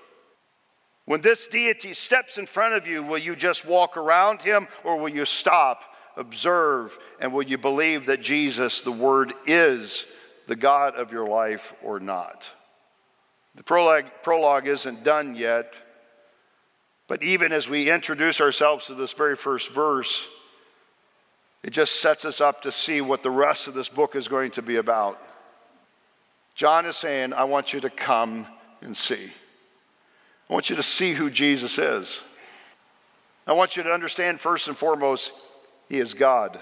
When 1.06 1.22
this 1.22 1.48
deity 1.48 1.94
steps 1.94 2.38
in 2.38 2.46
front 2.46 2.76
of 2.76 2.88
you, 2.88 3.04
will 3.04 3.18
you 3.18 3.36
just 3.36 3.66
walk 3.66 3.98
around 3.98 4.42
him 4.42 4.68
or 4.84 4.98
will 4.98 5.10
you 5.10 5.26
stop, 5.26 5.84
observe, 6.16 6.98
and 7.20 7.34
will 7.34 7.44
you 7.44 7.58
believe 7.58 8.06
that 8.06 8.22
Jesus, 8.22 8.82
the 8.82 8.92
Word, 8.92 9.34
is 9.48 10.06
the 10.48 10.56
God 10.56 10.96
of 10.96 11.12
your 11.12 11.28
life 11.28 11.74
or 11.84 12.00
not? 12.00 12.48
The 13.56 13.64
prologue, 13.64 14.06
prologue 14.22 14.68
isn't 14.68 15.04
done 15.04 15.36
yet, 15.36 15.74
but 17.10 17.24
even 17.24 17.52
as 17.52 17.68
we 17.68 17.90
introduce 17.90 18.40
ourselves 18.40 18.86
to 18.86 18.94
this 18.94 19.14
very 19.14 19.36
first 19.36 19.72
verse, 19.72 20.28
it 21.64 21.72
just 21.72 22.00
sets 22.00 22.24
us 22.24 22.40
up 22.40 22.62
to 22.62 22.72
see 22.72 23.02
what 23.02 23.24
the 23.24 23.32
rest 23.32 23.68
of 23.68 23.74
this 23.74 23.90
book 23.90 24.16
is 24.16 24.28
going 24.28 24.52
to 24.52 24.62
be 24.62 24.76
about. 24.76 25.20
John 26.54 26.86
is 26.86 26.96
saying, 26.96 27.34
I 27.34 27.46
want 27.46 27.74
you 27.74 27.82
to 27.82 27.90
come 27.90 28.46
and 28.82 28.96
see. 28.96 29.32
I 30.48 30.54
want 30.54 30.70
you 30.70 30.76
to 30.76 30.84
see 30.84 31.14
who 31.14 31.32
Jesus 31.32 31.80
is. 31.80 32.22
I 33.48 33.54
want 33.54 33.76
you 33.76 33.82
to 33.82 33.92
understand, 33.92 34.40
first 34.40 34.68
and 34.68 34.78
foremost, 34.78 35.32
He 35.90 35.98
is 35.98 36.14
God. 36.14 36.62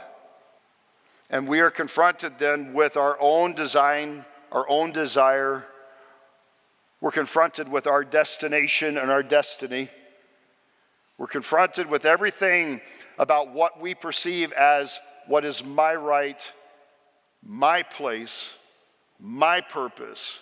And 1.29 1.45
we 1.45 1.59
are 1.59 1.69
confronted 1.69 2.39
then 2.39 2.73
with 2.73 2.95
our 2.95 3.19
own 3.19 3.53
design, 3.53 4.23
our 4.53 4.67
own 4.69 4.93
desire. 4.93 5.65
We're 7.01 7.11
confronted 7.11 7.67
with 7.67 7.85
our 7.85 8.05
destination 8.05 8.97
and 8.97 9.11
our 9.11 9.23
destiny. 9.23 9.89
We're 11.17 11.27
confronted 11.27 11.87
with 11.87 12.05
everything 12.05 12.81
about 13.17 13.53
what 13.53 13.79
we 13.81 13.95
perceive 13.95 14.51
as 14.51 14.99
what 15.25 15.45
is 15.45 15.63
my 15.63 15.95
right, 15.95 16.41
my 17.43 17.83
place, 17.83 18.53
my 19.19 19.61
purpose. 19.61 20.39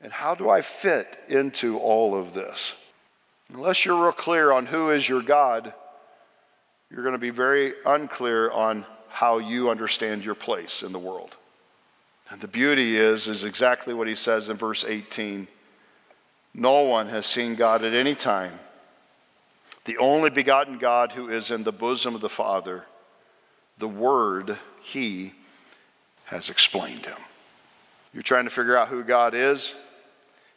And 0.00 0.12
how 0.12 0.34
do 0.34 0.48
I 0.48 0.60
fit 0.60 1.18
into 1.28 1.78
all 1.78 2.16
of 2.16 2.32
this? 2.32 2.74
Unless 3.52 3.84
you're 3.84 4.00
real 4.00 4.12
clear 4.12 4.52
on 4.52 4.66
who 4.66 4.90
is 4.90 5.08
your 5.08 5.22
God, 5.22 5.72
you're 6.90 7.02
going 7.02 7.14
to 7.14 7.20
be 7.20 7.30
very 7.30 7.74
unclear 7.84 8.50
on 8.50 8.86
how 9.08 9.38
you 9.38 9.70
understand 9.70 10.24
your 10.24 10.34
place 10.34 10.82
in 10.82 10.92
the 10.92 10.98
world. 10.98 11.36
And 12.30 12.40
the 12.40 12.48
beauty 12.48 12.96
is, 12.96 13.26
is 13.26 13.44
exactly 13.44 13.94
what 13.94 14.06
he 14.06 14.14
says 14.14 14.48
in 14.48 14.56
verse 14.56 14.84
18. 14.86 15.48
No 16.54 16.82
one 16.82 17.08
has 17.08 17.26
seen 17.26 17.54
God 17.54 17.84
at 17.84 17.94
any 17.94 18.14
time. 18.14 18.52
The 19.84 19.98
only 19.98 20.30
begotten 20.30 20.78
God 20.78 21.12
who 21.12 21.30
is 21.30 21.50
in 21.50 21.64
the 21.64 21.72
bosom 21.72 22.14
of 22.14 22.20
the 22.20 22.28
Father, 22.28 22.84
the 23.78 23.88
Word, 23.88 24.58
he 24.82 25.32
has 26.26 26.50
explained 26.50 27.06
him. 27.06 27.16
You're 28.12 28.22
trying 28.22 28.44
to 28.44 28.50
figure 28.50 28.76
out 28.76 28.88
who 28.88 29.02
God 29.02 29.34
is? 29.34 29.74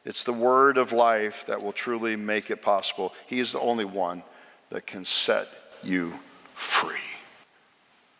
It's 0.03 0.23
the 0.23 0.33
word 0.33 0.77
of 0.77 0.91
life 0.91 1.45
that 1.45 1.61
will 1.61 1.73
truly 1.73 2.15
make 2.15 2.49
it 2.49 2.61
possible. 2.61 3.13
He 3.27 3.39
is 3.39 3.51
the 3.51 3.59
only 3.59 3.85
one 3.85 4.23
that 4.69 4.87
can 4.87 5.05
set 5.05 5.47
you 5.83 6.13
free. 6.55 6.95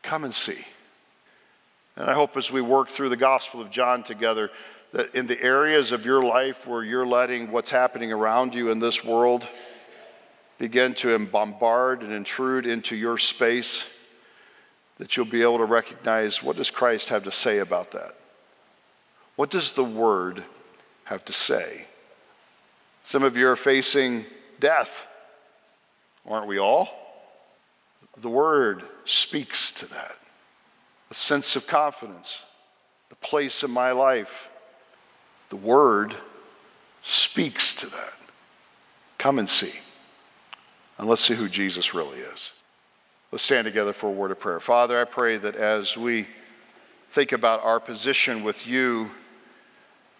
Come 0.04 0.24
and 0.24 0.34
see. 0.34 0.64
And 1.95 2.10
I 2.10 2.14
hope 2.14 2.38
as 2.38 2.52
we 2.52 2.62
work 2.62 2.89
through 2.89 3.10
the 3.10 3.18
Gospel 3.18 3.62
of 3.62 3.72
John 3.72 4.04
together, 4.04 4.52
that 4.93 5.16
in 5.16 5.28
the 5.28 5.41
areas 5.41 5.91
of 5.91 6.06
your 6.06 6.22
life 6.24 6.68
where 6.68 6.84
you're 6.84 7.08
letting 7.08 7.52
what's 7.52 7.70
happening 7.70 8.12
around 8.12 8.54
you 8.54 8.70
in 8.72 8.80
this 8.80 9.04
world 9.04 9.47
begin 10.62 10.93
to 10.93 11.18
bombard 11.26 12.03
and 12.03 12.14
intrude 12.14 12.68
into 12.68 12.95
your 12.95 13.18
space, 13.18 13.84
that 14.99 15.18
you'll 15.18 15.26
be 15.26 15.41
able 15.41 15.57
to 15.57 15.66
recognize 15.66 16.43
what 16.43 16.55
does 16.55 16.70
Christ 16.70 17.09
have 17.09 17.24
to 17.24 17.32
say 17.32 17.57
about 17.57 17.89
that? 17.91 18.16
What 19.36 19.49
does 19.49 19.74
the 19.74 19.84
Word 19.84 20.43
have 21.12 21.26
to 21.26 21.34
say. 21.34 21.86
Some 23.05 23.24
of 23.24 23.36
you 23.36 23.49
are 23.49 23.57
facing 23.57 24.26
death. 24.62 25.07
Aren't 26.26 26.47
we 26.47 26.57
all? 26.57 26.88
The 28.22 28.30
Word 28.30 28.84
speaks 29.03 29.74
to 29.74 29.88
that. 29.88 30.18
A 31.09 31.14
sense 31.14 31.57
of 31.57 31.68
confidence, 31.68 32.43
the 33.09 33.16
place 33.16 33.64
in 33.64 33.72
my 33.72 33.91
life. 33.91 34.47
The 35.49 35.57
Word 35.57 36.16
speaks 37.03 37.76
to 37.76 37.88
that. 37.88 38.14
Come 39.18 39.38
and 39.38 39.49
see. 39.49 39.74
And 41.02 41.10
let's 41.10 41.26
see 41.26 41.34
who 41.34 41.49
Jesus 41.49 41.95
really 41.95 42.20
is. 42.20 42.52
Let's 43.32 43.43
stand 43.43 43.66
together 43.66 43.91
for 43.91 44.10
a 44.10 44.12
word 44.12 44.30
of 44.30 44.39
prayer. 44.39 44.60
Father, 44.60 45.02
I 45.02 45.06
pray 45.06 45.36
that 45.36 45.56
as 45.56 45.97
we 45.97 46.28
think 47.10 47.32
about 47.32 47.64
our 47.64 47.80
position 47.80 48.43
with 48.43 48.68
you, 48.68 49.10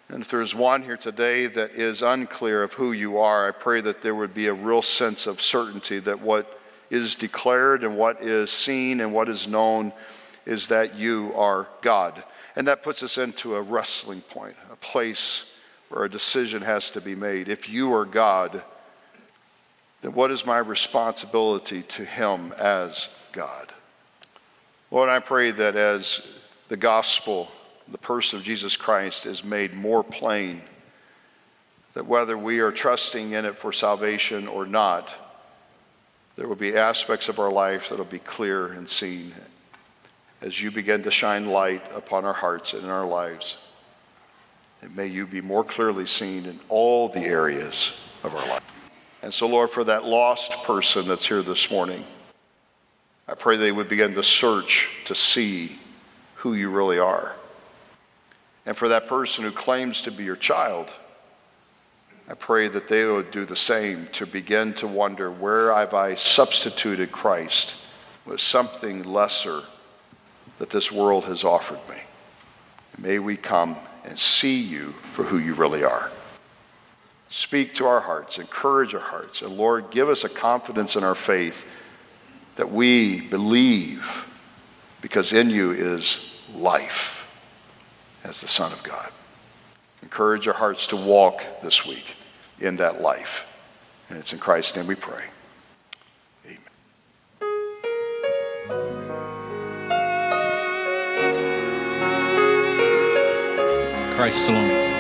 and 0.10 0.24
if 0.24 0.32
there's 0.32 0.56
one 0.56 0.82
here 0.82 0.98
today 0.98 1.46
that 1.46 1.74
is 1.74 2.02
unclear 2.02 2.64
of 2.64 2.74
who 2.74 2.94
you 2.94 3.20
are, 3.20 3.48
I 3.48 3.52
pray 3.52 3.80
that 3.82 4.02
there 4.02 4.16
would 4.16 4.34
be 4.34 4.48
a 4.48 4.56
real 4.56 4.82
sense 4.82 5.28
of 5.28 5.40
certainty 5.40 6.00
that 6.00 6.20
what 6.20 6.60
is 6.90 7.14
declared 7.14 7.84
and 7.84 7.96
what 7.96 8.24
is 8.24 8.50
seen 8.50 9.02
and 9.02 9.14
what 9.14 9.30
is 9.30 9.48
known 9.48 9.94
is 10.48 10.68
that 10.70 10.96
you 10.96 11.32
are 11.36 11.68
God. 11.84 12.24
And 12.56 12.68
that 12.68 12.82
puts 12.82 13.04
us 13.04 13.20
into 13.20 13.54
a 13.54 13.62
wrestling 13.62 14.22
point, 14.22 14.56
a 14.72 14.76
place 14.78 15.46
where 15.90 16.06
a 16.06 16.10
decision 16.10 16.64
has 16.64 16.90
to 16.90 17.02
be 17.02 17.14
made. 17.14 17.50
If 17.50 17.70
you 17.70 17.94
are 17.94 18.04
God, 18.04 18.64
then 20.02 20.14
what 20.14 20.32
is 20.32 20.45
my 20.45 20.58
responsibility 20.58 21.84
to 21.84 22.06
Him 22.06 22.54
as 22.58 23.10
God? 23.32 23.72
Lord, 24.89 25.10
I 25.10 25.20
pray 25.20 25.52
that 25.52 25.76
as 25.76 26.22
the 26.68 26.78
gospel 26.78 27.49
the 27.91 27.97
person 27.97 28.39
of 28.39 28.45
Jesus 28.45 28.76
Christ 28.76 29.26
is 29.26 29.43
made 29.43 29.74
more 29.74 30.04
plain. 30.04 30.62
That 31.93 32.06
whether 32.06 32.38
we 32.38 32.60
are 32.60 32.72
trusting 32.72 33.34
in 33.34 33.45
it 33.45 33.58
for 33.58 33.74
salvation 33.74 34.47
or 34.47 34.66
not, 34.66 35.14
there 36.38 36.47
will 36.47 36.56
be 36.56 36.78
aspects 36.78 37.28
of 37.28 37.39
our 37.39 37.52
life 37.52 37.89
that 37.89 37.97
will 37.97 38.06
be 38.06 38.20
clear 38.20 38.68
and 38.68 38.88
seen 38.88 39.34
as 40.41 40.62
you 40.62 40.72
begin 40.72 41.04
to 41.04 41.12
shine 41.12 41.47
light 41.47 41.84
upon 41.93 42.26
our 42.26 42.34
hearts 42.34 42.74
and 42.74 42.84
in 42.84 42.89
our 42.89 43.06
lives. 43.06 43.58
And 44.82 44.95
may 44.95 45.08
you 45.08 45.28
be 45.28 45.41
more 45.41 45.64
clearly 45.64 46.06
seen 46.06 46.45
in 46.45 46.60
all 46.70 47.10
the 47.10 47.20
areas 47.20 47.93
of 48.24 48.34
our 48.34 48.47
life. 48.47 48.70
And 49.22 49.34
so, 49.34 49.47
Lord, 49.47 49.69
for 49.69 49.84
that 49.84 50.03
lost 50.03 50.51
person 50.63 51.07
that's 51.07 51.26
here 51.26 51.43
this 51.43 51.69
morning, 51.69 52.03
I 53.28 53.36
pray 53.36 53.57
they 53.57 53.72
would 53.72 53.88
begin 53.88 54.13
to 54.15 54.24
search 54.24 54.89
to 55.05 55.15
see 55.15 55.80
who 56.36 56.53
you 56.53 56.69
really 56.69 56.97
are. 56.97 57.36
And 58.65 58.76
for 58.76 58.89
that 58.89 59.07
person 59.07 59.43
who 59.43 59.51
claims 59.51 60.01
to 60.03 60.11
be 60.11 60.24
your 60.24 60.36
child, 60.36 60.89
I 62.28 62.34
pray 62.34 62.67
that 62.67 62.88
they 62.88 63.05
would 63.05 63.32
do 63.32 63.45
the 63.45 63.55
same 63.55 64.07
to 64.13 64.26
begin 64.26 64.74
to 64.76 64.88
wonder 64.88 65.30
where 65.32 65.74
have 65.74 65.93
I 65.93 66.15
substituted 66.15 67.11
Christ 67.11 67.74
with 68.26 68.39
something 68.39 69.03
lesser 69.03 69.63
that 70.59 70.69
this 70.69 70.91
world 70.91 71.26
has 71.26 71.43
offered 71.43 71.80
me. 71.89 71.97
may 72.97 73.19
we 73.19 73.36
come 73.36 73.76
and 74.05 74.17
see 74.17 74.61
you 74.61 74.91
for 74.91 75.24
who 75.24 75.39
you 75.39 75.53
really 75.55 75.84
are. 75.84 76.11
Speak 77.32 77.74
to 77.76 77.88
our 77.88 78.02
hearts, 78.02 78.38
encourage 78.40 78.94
our 78.94 79.00
hearts, 79.00 79.42
and 79.42 79.56
Lord, 79.56 79.90
give 79.90 80.10
us 80.10 80.26
a 80.26 80.30
confidence 80.30 80.98
in 80.98 81.06
our 81.06 81.16
faith 81.16 81.66
that 82.58 82.70
we 82.70 83.22
believe 83.22 84.26
because 85.00 85.32
in 85.32 85.50
you 85.50 85.72
is 85.72 86.30
life 86.54 87.26
as 88.26 88.42
the 88.42 88.50
Son 88.50 88.74
of 88.74 88.84
God. 88.84 89.10
Encourage 90.04 90.46
our 90.46 90.54
hearts 90.54 90.88
to 90.88 90.98
walk 90.98 91.42
this 91.64 91.86
week 91.86 92.16
in 92.60 92.76
that 92.76 93.02
life. 93.02 93.48
And 94.10 94.20
it's 94.20 94.34
in 94.34 94.40
Christ's 94.40 94.76
name 94.76 94.88
we 94.88 94.96
pray. 94.96 95.24
Amen. 96.46 96.60
Christ 104.12 104.50
alone. 104.50 104.91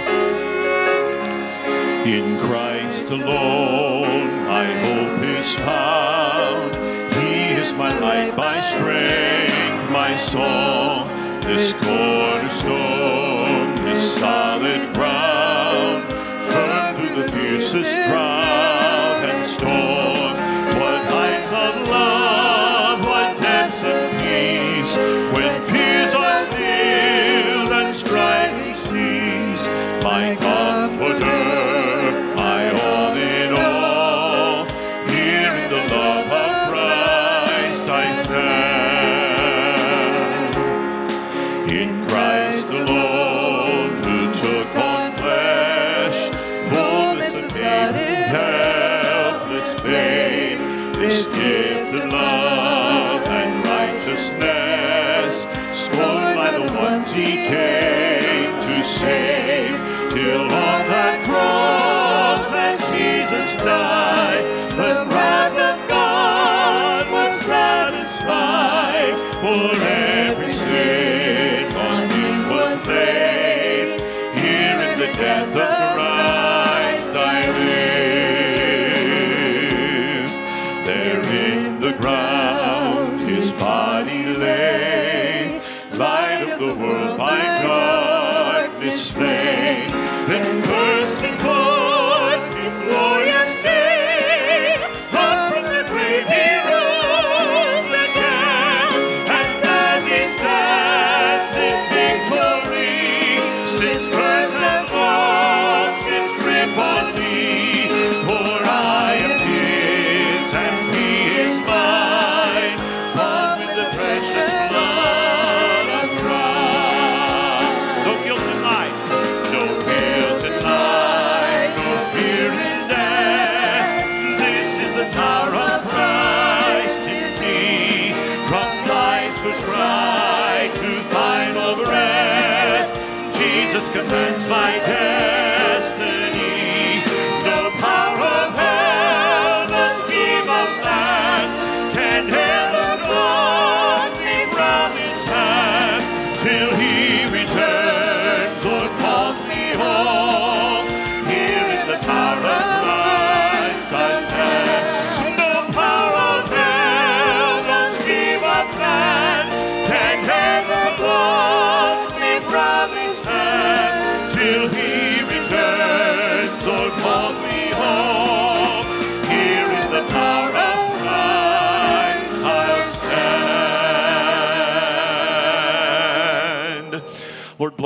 In 2.05 2.39
Christ 2.39 3.11
alone, 3.11 4.45
my 4.45 4.65
hope 4.65 5.21
is 5.21 5.55
found. 5.55 6.75
He 7.13 7.51
is 7.61 7.73
my 7.73 7.97
light, 7.99 8.35
my 8.35 8.59
strength, 8.59 9.91
my 9.91 10.15
song 10.15 11.07
this 11.43 11.73
cornerstone, 11.73 12.40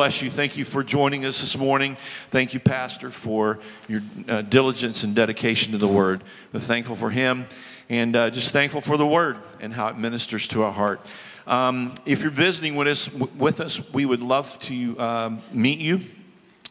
bless 0.06 0.22
you. 0.22 0.30
Thank 0.30 0.56
you 0.56 0.64
for 0.64 0.84
joining 0.84 1.26
us 1.26 1.41
this 1.41 1.58
morning. 1.58 1.97
Thank 2.30 2.53
you, 2.53 2.60
Pastor, 2.60 3.10
for 3.10 3.58
your 3.88 4.03
uh, 4.28 4.43
diligence 4.43 5.03
and 5.03 5.16
dedication 5.16 5.72
to 5.72 5.80
the 5.80 5.88
Word. 5.88 6.22
We're 6.53 6.60
thankful 6.60 6.95
for 6.95 7.10
him 7.10 7.47
and 7.89 8.16
uh, 8.16 8.30
just 8.30 8.51
thankful 8.51 8.82
for 8.82 8.97
the 8.97 9.08
Word 9.08 9.39
and 9.62 9.74
how 9.74 9.88
it 9.88 9.97
ministers 9.97 10.47
to 10.49 10.62
our 10.62 10.72
heart. 10.72 11.10
Um, 11.47 11.95
if 12.06 12.22
you're 12.22 12.30
visiting 12.30 12.76
with 12.76 12.88
us, 12.88 13.12
with 13.12 13.60
us, 13.60 13.91
we 13.93 14.06
would 14.06 14.20
love 14.22 14.60
to 14.60 14.99
um, 14.99 15.41
meet 15.51 15.80
you. 15.80 16.01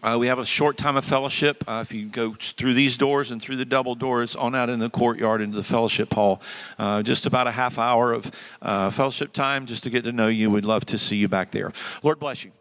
Uh, 0.00 0.16
we 0.16 0.28
have 0.28 0.38
a 0.38 0.46
short 0.46 0.76
time 0.76 0.96
of 0.96 1.04
fellowship. 1.04 1.64
Uh, 1.66 1.82
if 1.84 1.92
you 1.92 2.06
go 2.06 2.36
through 2.38 2.74
these 2.74 2.96
doors 2.96 3.32
and 3.32 3.42
through 3.42 3.56
the 3.56 3.64
double 3.64 3.96
doors 3.96 4.36
on 4.36 4.54
out 4.54 4.70
in 4.70 4.78
the 4.78 4.90
courtyard 4.90 5.40
into 5.40 5.56
the 5.56 5.64
fellowship 5.64 6.14
hall, 6.14 6.40
uh, 6.78 7.02
just 7.02 7.26
about 7.26 7.48
a 7.48 7.50
half 7.50 7.80
hour 7.80 8.12
of 8.12 8.30
uh, 8.62 8.90
fellowship 8.90 9.32
time 9.32 9.66
just 9.66 9.82
to 9.82 9.90
get 9.90 10.04
to 10.04 10.12
know 10.12 10.28
you. 10.28 10.52
We'd 10.52 10.64
love 10.64 10.84
to 10.86 10.98
see 10.98 11.16
you 11.16 11.26
back 11.26 11.50
there. 11.50 11.72
Lord 12.04 12.20
bless 12.20 12.44
you. 12.44 12.52